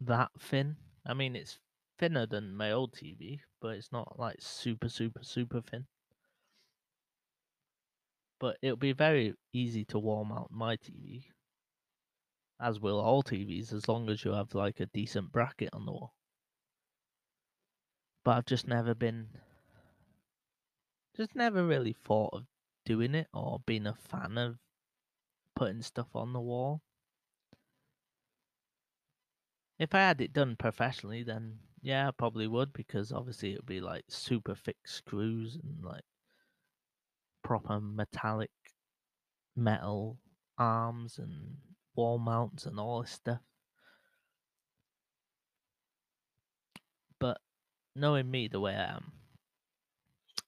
[0.00, 0.76] that thin.
[1.06, 1.58] I mean, it's
[1.98, 5.86] thinner than my old TV, but it's not like super super super thin.
[8.38, 11.30] But it'll be very easy to warm out my TV
[12.60, 15.92] as will all TVs, as long as you have like a decent bracket on the
[15.92, 16.14] wall.
[18.24, 19.28] But I've just never been,
[21.16, 22.46] just never really thought of
[22.86, 24.56] doing it or being a fan of
[25.54, 26.80] putting stuff on the wall.
[29.78, 33.66] If I had it done professionally, then yeah, I probably would because obviously it would
[33.66, 36.04] be like super thick screws and like
[37.42, 38.50] proper metallic
[39.54, 40.18] metal
[40.56, 41.58] arms and
[41.94, 43.42] wall mounts and all this stuff.
[47.20, 47.36] But
[47.94, 49.12] knowing me the way I am,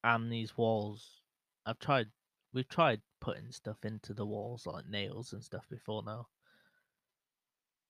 [0.02, 1.20] and these walls,
[1.66, 2.06] I've tried,
[2.54, 6.28] we've tried putting stuff into the walls like nails and stuff before now.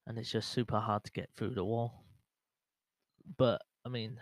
[0.04, 2.05] And it's just super hard to get through the wall.
[3.36, 4.20] But, I mean,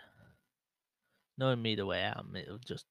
[1.37, 2.85] knowing me the way I am, it'll just,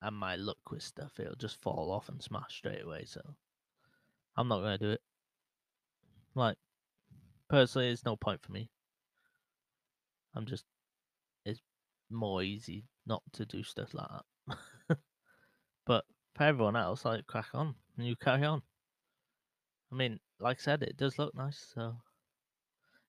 [0.00, 3.04] and my luck with stuff, it'll just fall off and smash straight away.
[3.06, 3.20] So
[4.36, 5.00] I'm not to do it.
[6.34, 6.56] Like,
[7.48, 8.70] personally, it's no point for me.
[10.34, 10.64] I'm just,
[11.44, 11.60] it's
[12.10, 14.98] more easy not to do stuff like that.
[15.86, 18.62] but for everyone else, like, crack on and you carry on.
[19.92, 21.72] I mean, like I said, it does look nice.
[21.74, 21.96] So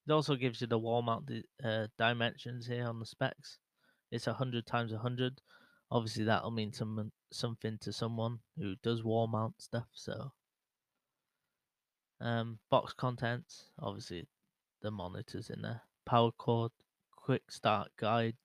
[0.07, 1.29] it also gives you the wall mount
[1.63, 3.59] uh, dimensions here on the specs.
[4.11, 5.41] It's a hundred times a hundred.
[5.89, 9.87] Obviously, that'll mean some something to someone who does wall mount stuff.
[9.93, 10.31] So
[12.19, 14.27] um, box contents, obviously
[14.81, 16.71] the monitors in there, power cord,
[17.15, 18.35] quick start guide,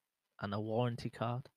[0.40, 1.48] and a warranty card.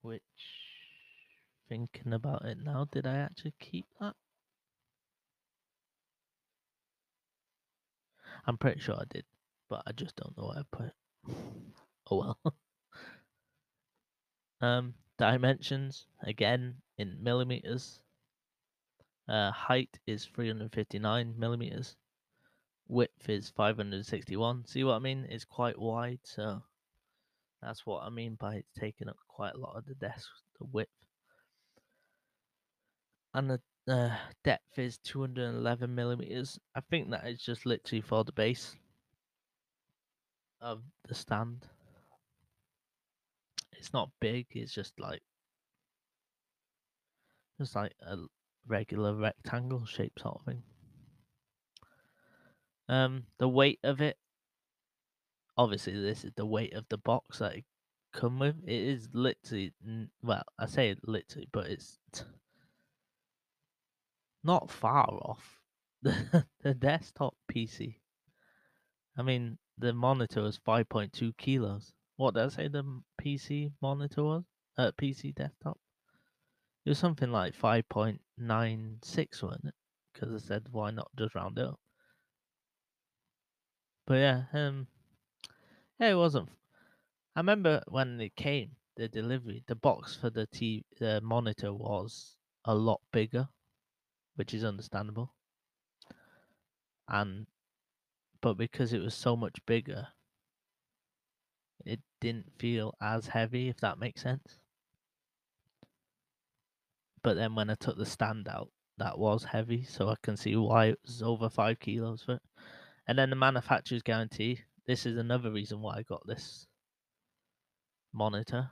[0.00, 0.22] Which,
[1.68, 4.14] thinking about it now, did I actually keep that?
[8.48, 9.26] I'm pretty sure I did,
[9.68, 10.94] but I just don't know where I put it.
[12.10, 12.54] Oh well.
[14.62, 18.00] um, dimensions again in millimeters.
[19.28, 21.94] Uh, height is 359 millimeters.
[22.88, 24.64] Width is 561.
[24.66, 25.26] See what I mean?
[25.28, 26.62] It's quite wide, so
[27.60, 30.26] that's what I mean by it's taking up quite a lot of the desk,
[30.58, 30.88] the width.
[33.34, 34.10] and the uh,
[34.44, 36.58] depth is 211 millimeters.
[36.74, 38.76] I think that is just literally for the base
[40.60, 41.66] of the stand.
[43.72, 44.46] It's not big.
[44.50, 45.22] It's just like
[47.58, 48.16] just like a
[48.66, 50.62] regular rectangle shape sort of thing.
[52.88, 54.16] Um, the weight of it.
[55.56, 57.64] Obviously, this is the weight of the box that it
[58.12, 58.56] come with.
[58.64, 59.72] It is literally
[60.22, 61.98] well, I say it literally, but it's
[64.42, 65.60] not far off
[66.02, 67.96] the the desktop PC.
[69.16, 71.92] I mean, the monitor was 5.2 kilos.
[72.16, 74.44] What did I say the PC monitor was?
[74.76, 75.78] Uh, PC desktop?
[76.84, 79.74] It was something like 5.96, wasn't it?
[80.12, 81.80] Because I said, why not just round it up?
[84.06, 84.86] But yeah, um,
[86.00, 86.48] yeah, it wasn't.
[87.36, 92.36] I remember when it came, the delivery, the box for the TV, the monitor was
[92.64, 93.48] a lot bigger,
[94.38, 95.34] which is understandable.
[97.08, 97.46] And
[98.40, 100.06] but because it was so much bigger,
[101.84, 104.60] it didn't feel as heavy, if that makes sense.
[107.22, 110.54] But then when I took the stand out, that was heavy, so I can see
[110.54, 112.42] why it was over five kilos for it.
[113.08, 114.60] And then the manufacturer's guarantee.
[114.86, 116.68] This is another reason why I got this
[118.12, 118.70] monitor.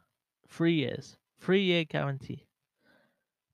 [0.48, 2.46] Three years, three year guarantee.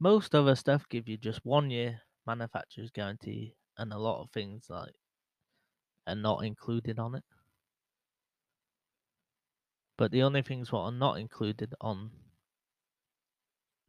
[0.03, 4.67] Most other stuff give you just one year manufacturer's guarantee, and a lot of things
[4.69, 4.97] like
[6.09, 7.23] are not included on it.
[9.97, 12.11] But the only things what are not included on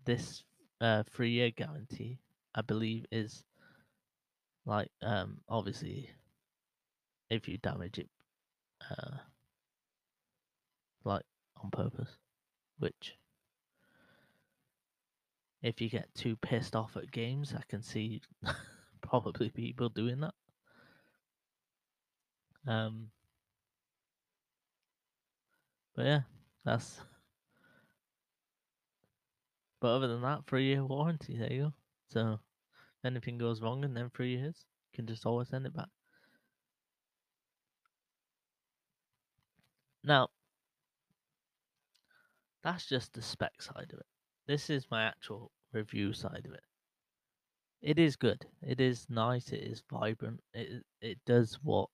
[0.05, 0.43] this
[0.79, 2.19] uh, three year guarantee,
[2.53, 3.43] I believe, is
[4.67, 6.11] like um obviously
[7.31, 8.09] if you damage it
[8.91, 9.17] uh
[11.03, 11.25] like
[11.63, 12.19] on purpose,
[12.77, 13.17] which
[15.63, 18.21] if you get too pissed off at games, I can see
[19.01, 20.33] probably people doing that.
[22.67, 23.09] Um,
[25.95, 26.21] but yeah,
[26.65, 26.99] that's.
[29.79, 31.37] But other than that, three year warranty.
[31.37, 31.73] There you go.
[32.07, 32.39] So,
[32.79, 35.89] if anything goes wrong in them three years, you can just always send it back.
[40.05, 40.29] Now,
[42.63, 44.05] that's just the spec side of it.
[44.47, 46.63] This is my actual review side of it.
[47.81, 48.45] It is good.
[48.61, 49.49] It is nice.
[49.51, 50.41] It is vibrant.
[50.53, 51.89] It it does what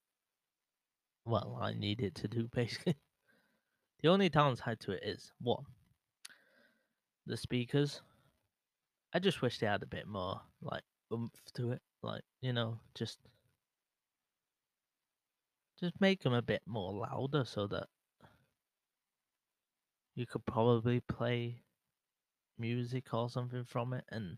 [1.26, 2.96] well I need it to do basically.
[4.02, 5.66] The only downside to it is one,
[7.26, 8.02] the speakers.
[9.14, 12.80] I just wish they had a bit more like oomph to it, like you know,
[12.96, 13.20] just
[15.80, 17.88] just make them a bit more louder so that
[20.16, 21.64] you could probably play
[22.60, 24.38] music or something from it and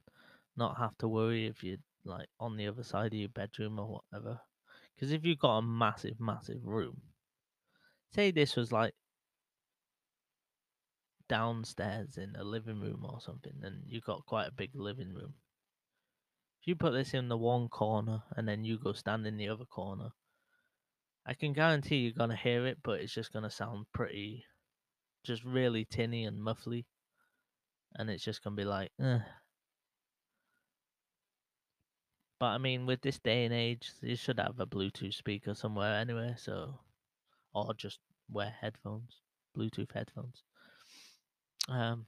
[0.56, 4.02] not have to worry if you're like on the other side of your bedroom or
[4.12, 4.40] whatever.
[4.96, 7.02] Because if you've got a massive, massive room,
[8.14, 8.94] say this was like
[11.28, 15.34] downstairs in a living room or something, and you've got quite a big living room.
[16.62, 19.48] If you put this in the one corner and then you go stand in the
[19.48, 20.10] other corner,
[21.26, 24.44] I can guarantee you're gonna hear it, but it's just gonna sound pretty,
[25.24, 26.86] just really tinny and muffly,
[27.96, 29.20] and it's just gonna be like, eh.
[32.40, 35.96] But I mean, with this day and age, you should have a Bluetooth speaker somewhere
[35.96, 36.80] anyway, so,
[37.54, 39.22] or just wear headphones,
[39.56, 40.44] Bluetooth headphones.
[41.70, 42.08] Um,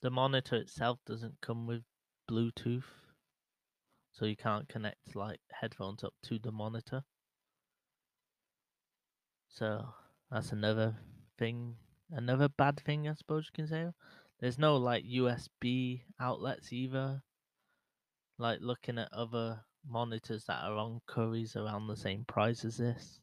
[0.00, 1.82] the monitor itself doesn't come with
[2.30, 2.84] Bluetooth,
[4.12, 7.04] so you can't connect like headphones up to the monitor.
[9.48, 9.88] So
[10.30, 10.96] that's another
[11.38, 11.74] thing,
[12.10, 13.88] another bad thing, I suppose you can say.
[14.40, 17.22] There's no like USB outlets either.
[18.38, 23.20] Like looking at other monitors that are on Currys around the same price as this.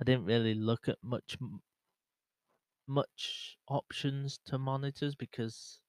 [0.00, 1.36] I didn't really look at much
[2.86, 5.80] much options to monitors because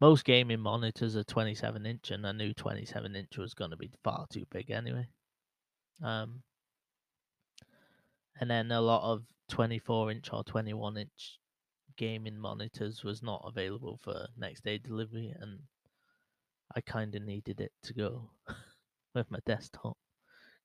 [0.00, 3.90] most gaming monitors are 27 inch and I knew 27 inch was going to be
[4.02, 5.06] far too big anyway.
[6.02, 6.42] Um,
[8.40, 11.39] and then a lot of 24 inch or 21 inch
[12.00, 15.60] gaming monitors was not available for next day delivery and
[16.74, 18.30] I kind of needed it to go
[19.14, 19.98] with my desktop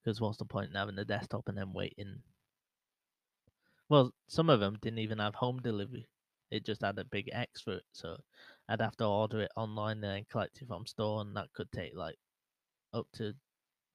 [0.01, 2.23] because what's the point in having a desktop and then waiting
[3.89, 6.07] well, some of them didn't even have home delivery.
[6.49, 8.17] It just had a big X for it, so
[8.69, 11.69] I'd have to order it online and then collect it from store, and that could
[11.73, 12.17] take like
[12.93, 13.35] up to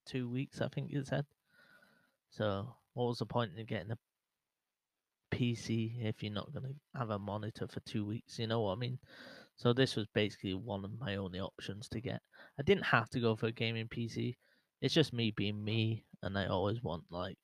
[0.05, 1.25] two weeks, I think it said.
[2.29, 3.97] So, what was the point in getting a
[5.41, 8.37] PC if you're not going to have a monitor for two weeks?
[8.37, 8.99] You know what I mean?
[9.55, 12.21] So this was basically one of my only options to get.
[12.59, 14.35] I didn't have to go for a gaming PC.
[14.81, 17.37] It's just me being me, and I always want like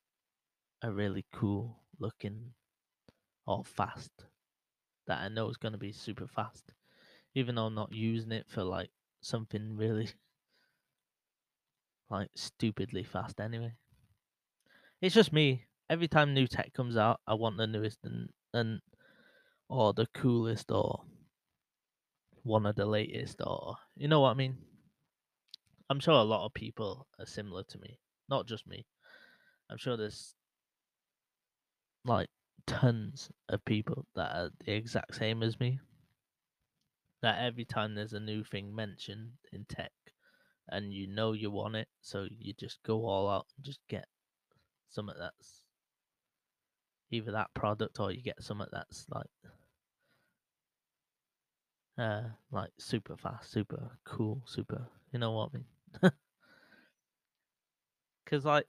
[0.82, 2.52] a really cool looking
[3.46, 4.12] or fast
[5.08, 6.72] that I know is going to be super fast,
[7.34, 8.90] even though I'm not using it for like
[9.22, 10.10] something really
[12.10, 13.72] like stupidly fast anyway.
[15.00, 15.67] It's just me.
[15.90, 18.80] Every time new tech comes out, I want the newest and and
[19.68, 21.04] or the coolest or
[22.42, 24.58] one of the latest or you know what I mean.
[25.90, 28.86] I'm sure a lot of people are similar to me, not just me.
[29.70, 30.34] I'm sure there's
[32.04, 32.28] like
[32.66, 35.80] tons of people that are the exact same as me.
[37.22, 39.92] That every time there's a new thing mentioned in tech
[40.68, 44.06] and you know you want it, so you just go all out and just get
[44.88, 45.62] something that's
[47.10, 49.26] either that product or you get something that's like
[51.98, 55.66] uh like super fast, super cool, super you know what I mean?
[58.26, 58.66] Cause like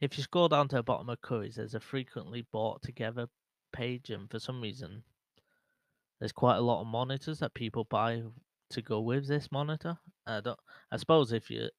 [0.00, 3.28] if you scroll down to the bottom of Currys, there's a frequently bought together
[3.72, 5.02] page, and for some reason,
[6.18, 8.22] there's quite a lot of monitors that people buy
[8.70, 9.96] to go with this monitor.
[10.26, 10.58] I don't.
[10.90, 11.70] I suppose if you're a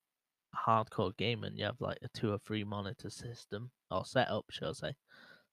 [0.65, 4.69] hardcore gamer and you have like a two or three monitor system or setup, shall
[4.69, 4.93] I say,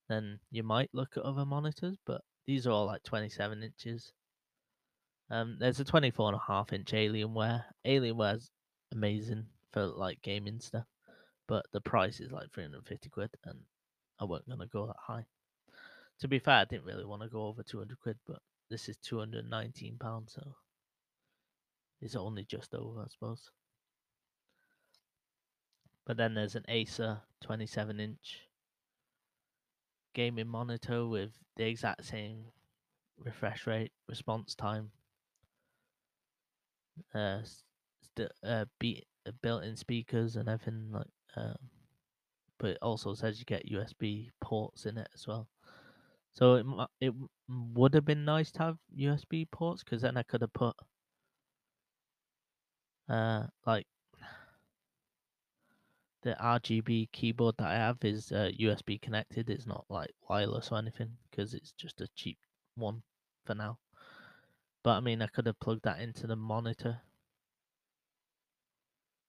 [0.08, 1.96] then you might look at other monitors.
[2.06, 4.12] But these are all like 27 inches.
[5.30, 7.64] Um, there's a 24 and a half inch Alienware.
[7.86, 8.50] Alienware's
[8.92, 10.84] amazing for like gaming stuff
[11.46, 13.58] but the price is like 350 quid and
[14.18, 15.26] I wasn't to go that high.
[16.20, 18.38] To be fair, I didn't really want to go over 200 quid, but
[18.70, 20.54] this is 219 pounds, so
[22.00, 23.50] it's only just over, I suppose.
[26.06, 28.48] But then there's an Acer 27 inch
[30.14, 32.46] gaming monitor with the exact same
[33.18, 34.92] refresh rate, response time,
[37.14, 41.56] uh, st- uh, be- uh, built-in speakers and everything like um,
[42.58, 45.48] but it also says you get USB ports in it as well.
[46.32, 46.66] So it
[47.00, 47.14] it
[47.48, 50.76] would have been nice to have USB ports because then I could have put
[53.08, 53.86] uh like
[56.24, 59.50] the RGB keyboard that I have is uh, USB connected.
[59.50, 62.38] It's not like wireless or anything because it's just a cheap
[62.76, 63.02] one
[63.44, 63.78] for now.
[64.82, 66.98] But I mean, I could have plugged that into the monitor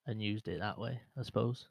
[0.07, 1.67] and used it that way, I suppose.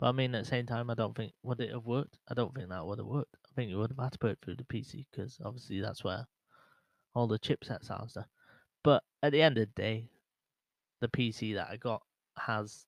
[0.00, 2.18] But I mean, at the same time, I don't think would it have worked.
[2.28, 3.36] I don't think that would have worked.
[3.46, 6.02] I think you would have had to put it through the PC because obviously that's
[6.02, 6.26] where
[7.14, 8.06] all the chipsets are.
[8.82, 10.10] But at the end of the day,
[11.00, 12.02] the PC that I got
[12.36, 12.86] has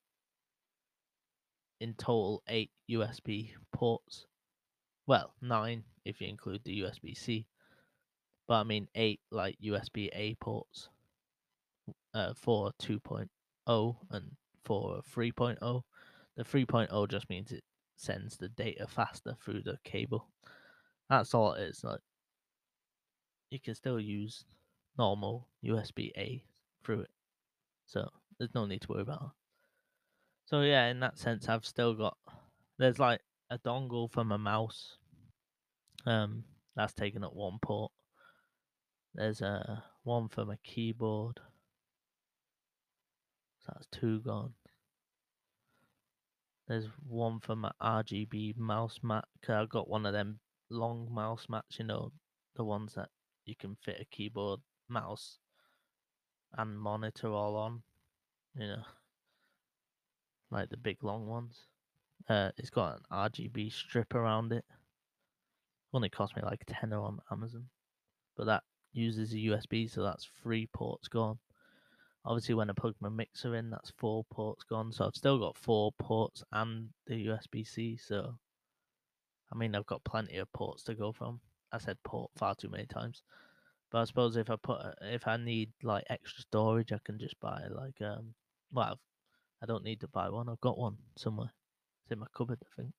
[1.81, 4.27] in total eight USB ports.
[5.07, 7.47] Well, nine if you include the USB C.
[8.47, 10.89] But I mean eight like USB A ports.
[12.13, 13.29] Uh, for 2.0
[14.11, 14.25] and
[14.65, 15.83] for 3.0
[16.37, 17.65] the 3.0 just means it
[17.97, 20.27] sends the data faster through the cable.
[21.09, 21.85] That's all it is.
[21.85, 22.01] Like
[23.51, 24.45] you can still use
[24.97, 26.43] normal USB A
[26.83, 27.11] through it.
[27.87, 28.09] So
[28.39, 29.33] there's no need to worry about.
[30.51, 32.17] So yeah, in that sense I've still got
[32.77, 33.21] there's like
[33.51, 34.97] a dongle for my mouse.
[36.05, 36.43] Um
[36.75, 37.93] that's taken up one port.
[39.15, 41.39] There's a one for my keyboard.
[43.61, 44.55] So that's two gone.
[46.67, 49.27] There's one for my RGB mouse mat.
[49.47, 52.11] Cause I've got one of them long mouse mats, you know,
[52.57, 53.11] the ones that
[53.45, 55.39] you can fit a keyboard, mouse,
[56.59, 57.83] and monitor all on.
[58.57, 58.83] You know,
[60.51, 61.67] like the big long ones.
[62.29, 64.65] Uh, it's got an RGB strip around it.
[65.93, 67.67] Only cost me like tenner on Amazon,
[68.37, 71.39] but that uses a USB, so that's three ports gone.
[72.25, 74.93] Obviously, when I plug my mixer in, that's four ports gone.
[74.93, 77.97] So I've still got four ports and the USB C.
[77.97, 78.35] So,
[79.51, 81.41] I mean, I've got plenty of ports to go from.
[81.73, 83.23] I said port far too many times.
[83.91, 87.41] But I suppose if I put if I need like extra storage, I can just
[87.41, 88.35] buy like um.
[88.73, 89.01] Well,
[89.63, 90.49] I don't need to buy one.
[90.49, 91.53] I've got one somewhere.
[92.03, 92.95] It's in my cupboard, I think.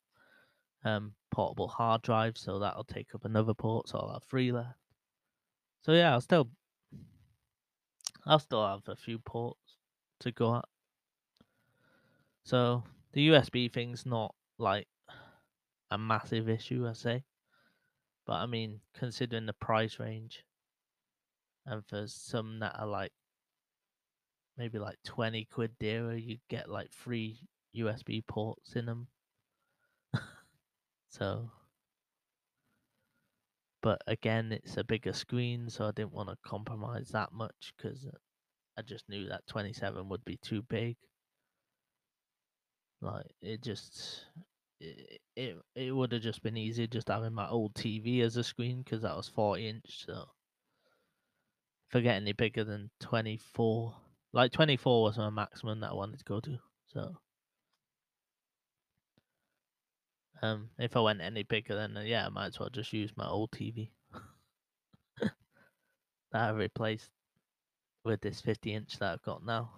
[0.83, 4.77] Um, portable hard drive, so that'll take up another port, so I'll have three left.
[5.81, 6.49] So yeah, I'll still
[8.25, 9.77] I'll still have a few ports
[10.19, 10.65] to go at.
[12.43, 12.83] So
[13.13, 14.87] the USB thing's not like
[15.89, 17.23] a massive issue, I say.
[18.25, 20.43] But I mean, considering the price range,
[21.65, 23.11] and for some that are like
[24.57, 27.39] maybe like 20 quid dearer, you get like three
[27.75, 29.07] USB ports in them.
[31.09, 31.49] so
[33.81, 38.05] but again, it's a bigger screen, so I didn't want to compromise that much because
[38.05, 38.17] uh,
[38.77, 40.97] I just knew that 27 would be too big.
[43.01, 44.25] Like it just
[44.79, 48.43] it it, it would have just been easier just having my old TV as a
[48.43, 50.05] screen because that was 40 inch.
[50.05, 50.25] So
[51.89, 53.95] if I get any bigger than 24,
[54.33, 56.57] like 24 was my maximum that I wanted to go to.
[56.87, 57.17] So
[60.41, 63.11] um, if I went any bigger, then uh, yeah, I might as well just use
[63.15, 63.91] my old TV
[65.19, 65.31] that
[66.33, 67.09] I replaced
[68.03, 69.69] with this 50 inch that I've got now.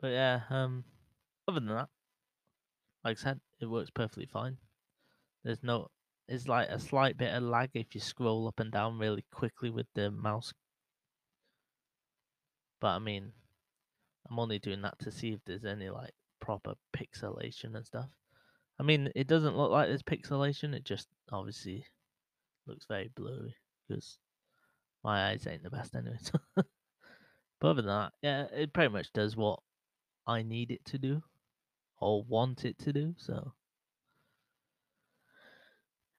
[0.00, 0.84] But yeah, um,
[1.48, 1.88] other than that,
[3.04, 4.56] like I said, it works perfectly fine.
[5.42, 5.88] There's no,
[6.28, 9.70] it's like a slight bit of lag if you scroll up and down really quickly
[9.70, 10.52] with the mouse.
[12.80, 13.32] But I mean,
[14.28, 18.08] I'm only doing that to see if there's any like proper pixelation and stuff.
[18.78, 20.74] I mean, it doesn't look like there's pixelation.
[20.74, 21.84] It just obviously
[22.66, 23.56] looks very blurry
[23.86, 24.18] because
[25.02, 26.18] my eyes ain't the best anyway.
[26.54, 26.66] but
[27.62, 29.60] other than that, yeah, it pretty much does what
[30.26, 31.22] I need it to do
[32.00, 33.14] or want it to do.
[33.18, 33.52] So,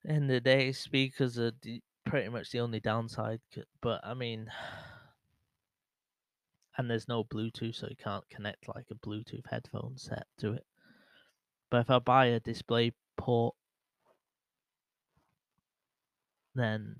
[0.03, 1.51] in the day, speakers are
[2.05, 3.39] pretty much the only downside.
[3.81, 4.51] But I mean,
[6.79, 10.65] and there's no Bluetooth, so you can't connect like a Bluetooth headphone set to it.
[11.69, 13.53] But if I buy a display port,
[16.55, 16.95] then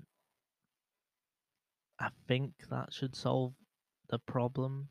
[1.98, 3.54] I think that should solve
[4.10, 4.90] the problem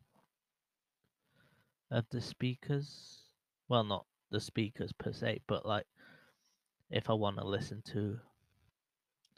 [1.91, 3.19] of the speakers.
[3.67, 5.85] Well, not the speakers per se, but like
[6.89, 8.17] if I want to listen to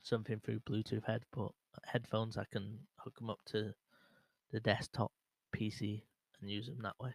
[0.02, 3.74] something through Bluetooth headphones, headphones, I can hook them up to
[4.54, 5.12] the desktop
[5.62, 6.02] PC
[6.42, 7.12] and use them that way.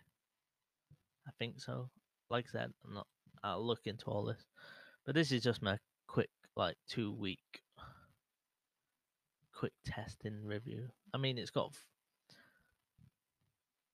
[1.26, 1.90] I think so.
[2.30, 3.06] Like I said, I'm not.
[3.42, 4.44] I'll look into all this,
[5.04, 7.62] but this is just my quick, like two week,
[9.54, 10.88] quick testing review.
[11.12, 11.72] I mean, it's got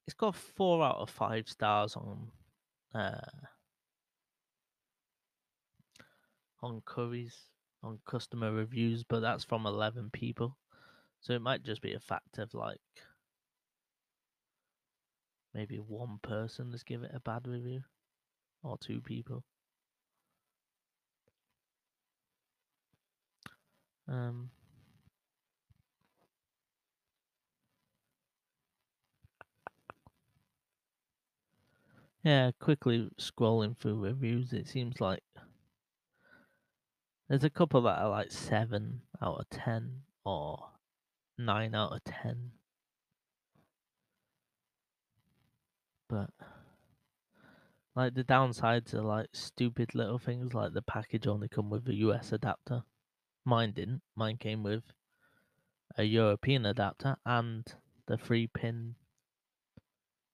[0.06, 2.28] it's got four out of five stars on
[2.94, 3.20] uh
[6.62, 7.34] on Currys
[7.82, 10.56] on customer reviews, but that's from eleven people,
[11.20, 12.80] so it might just be a fact of like
[15.54, 17.82] maybe one person has given it a bad review,
[18.62, 19.44] or two people.
[24.08, 24.50] Um,
[32.24, 35.22] yeah, quickly scrolling through reviews, it seems like
[37.28, 40.68] there's a couple that are like seven out of ten or
[41.38, 42.50] nine out of ten.
[46.12, 46.28] But
[47.96, 51.94] like the downsides are like stupid little things like the package only come with a
[51.94, 52.82] US adapter.
[53.46, 54.02] Mine didn't.
[54.14, 54.82] Mine came with
[55.96, 57.64] a European adapter and
[58.06, 58.94] the three pin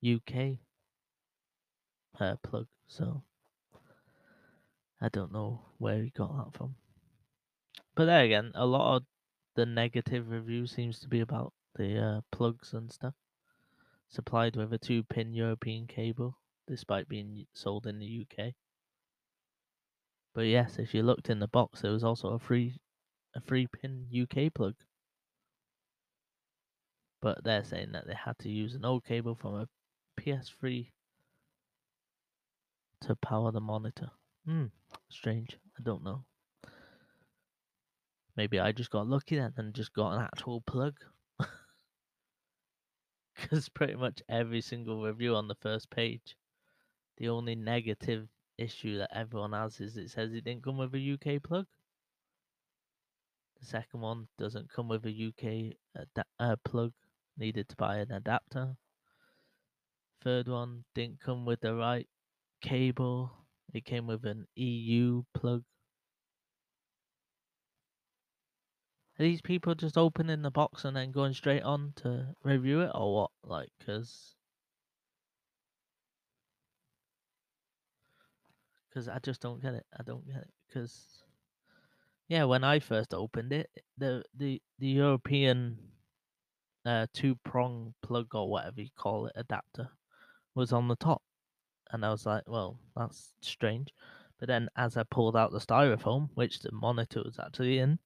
[0.05, 0.59] UK
[2.19, 2.67] uh, plug.
[2.89, 3.23] So
[5.01, 6.75] I don't know where he got that from.
[7.95, 9.03] But there again, a lot of
[9.55, 13.15] the negative review seems to be about the uh, plugs and stuff.
[14.09, 18.55] Supplied with a two pin European cable, despite being sold in the UK.
[20.35, 22.79] But yes, if you looked in the box, there was also a free
[23.35, 24.75] a free pin UK plug.
[27.21, 29.69] But they're saying that they had to use an old cable from a
[30.19, 30.91] PS3
[33.03, 34.11] to power the monitor.
[34.45, 34.67] Hmm,
[35.09, 35.59] strange.
[35.79, 36.25] I don't know.
[38.37, 40.95] Maybe I just got lucky then and just got an actual plug.
[43.41, 46.37] Because pretty much every single review on the first page,
[47.17, 48.29] the only negative
[48.59, 51.67] issue that everyone has is it says it didn't come with a UK plug.
[53.61, 56.93] The second one doesn't come with a UK ad- uh, plug,
[57.37, 58.77] needed to buy an adapter.
[60.21, 62.09] Third one didn't come with the right
[62.61, 63.33] cable,
[63.73, 65.65] it came with an EU plug.
[69.19, 72.93] Are these people just opening the box and then going straight on to review it,
[72.95, 73.31] or what?
[73.43, 74.37] Like, because
[78.89, 79.87] because I just don't get it.
[79.99, 81.25] I don't get it because
[82.29, 85.79] yeah, when I first opened it, the the the European
[86.85, 89.91] uh, two prong plug or whatever you call it adapter
[90.55, 91.23] was on the top,
[91.91, 93.89] and I was like, well, that's strange.
[94.39, 97.99] But then as I pulled out the styrofoam, which the monitor was actually in,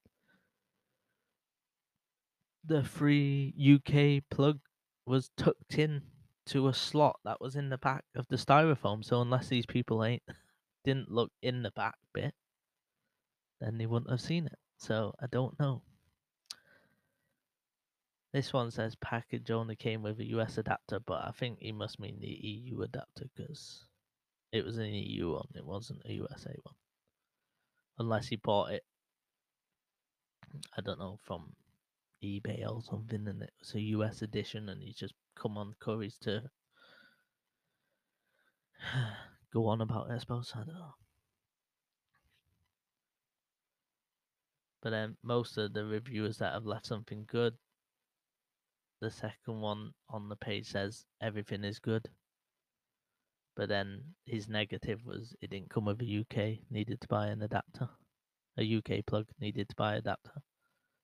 [2.64, 4.60] the free UK plug
[5.06, 6.02] was tucked in
[6.46, 9.04] to a slot that was in the back of the styrofoam.
[9.04, 10.22] So unless these people ain't
[10.84, 12.34] didn't look in the back bit,
[13.60, 14.58] then they wouldn't have seen it.
[14.78, 15.82] So I don't know.
[18.32, 22.00] This one says package only came with a US adapter, but I think he must
[22.00, 23.84] mean the EU adapter because
[24.52, 26.74] it was an EU one, it wasn't a USA one.
[27.98, 28.84] Unless he bought it,
[30.76, 31.52] I don't know, from
[32.22, 36.18] eBay or something, and it was a US edition, and he's just come on Currys
[36.20, 36.42] to
[39.52, 40.52] go on about it, I suppose.
[40.54, 40.94] I don't know.
[44.82, 47.54] But then most of the reviewers that have left something good,
[49.00, 52.08] the second one on the page says everything is good.
[53.54, 57.42] But then his negative was it didn't come with a UK, needed to buy an
[57.42, 57.88] adapter.
[58.58, 60.42] A UK plug, needed to buy adapter.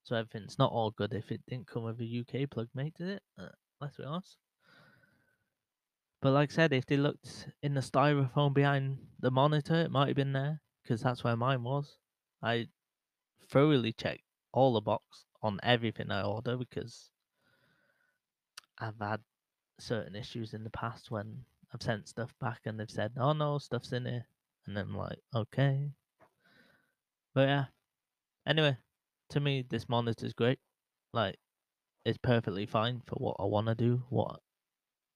[0.09, 3.09] So everything's not all good if it didn't come with a UK plug, mate, did
[3.09, 3.23] it?
[3.39, 3.49] Uh,
[3.79, 4.39] let's be honest.
[6.23, 10.07] But like I said, if they looked in the styrofoam behind the monitor, it might
[10.07, 11.99] have been there because that's where mine was.
[12.43, 12.69] I
[13.51, 17.11] thoroughly checked all the box on everything I order because
[18.79, 19.21] I've had
[19.79, 21.45] certain issues in the past when
[21.75, 24.27] I've sent stuff back and they've said, "Oh no, stuff's in here,"
[24.67, 25.93] and I'm like, "Okay."
[27.35, 27.65] But yeah.
[28.47, 28.79] Anyway,
[29.31, 30.59] to me, this monitor is great.
[31.13, 31.37] Like,
[32.05, 34.41] it's perfectly fine for what I want to do, what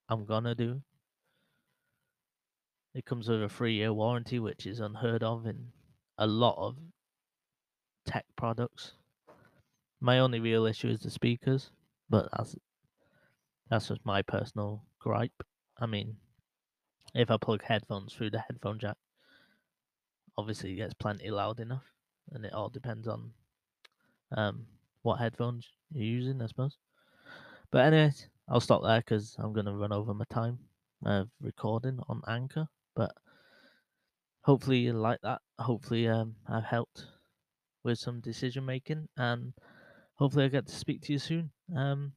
[0.08, 0.82] I'm gonna do.
[2.94, 5.68] It comes with a three-year warranty, which is unheard of in
[6.18, 6.76] a lot of
[8.04, 8.92] tech products.
[10.00, 11.70] My only real issue is the speakers,
[12.10, 12.56] but that's
[13.70, 15.42] that's just my personal gripe.
[15.78, 16.16] I mean,
[17.14, 18.98] if I plug headphones through the headphone jack,
[20.36, 21.86] obviously it gets plenty loud enough,
[22.30, 23.32] and it all depends on
[24.36, 24.66] um,
[25.02, 26.78] what headphones you're using, I suppose.
[27.70, 30.58] But anyways, I'll stop there because I'm gonna run over my time
[31.04, 32.68] of recording on Anchor.
[32.94, 33.12] But
[34.42, 35.40] hopefully you like that.
[35.58, 37.06] Hopefully um, I've helped
[37.84, 39.54] with some decision making, and
[40.14, 41.52] hopefully I get to speak to you soon.
[41.74, 42.12] Um,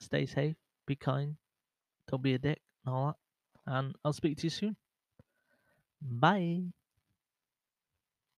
[0.00, 0.56] stay safe,
[0.86, 1.36] be kind,
[2.08, 3.16] don't be a dick, and all that.
[3.72, 4.76] And I'll speak to you soon.
[6.00, 6.72] Bye.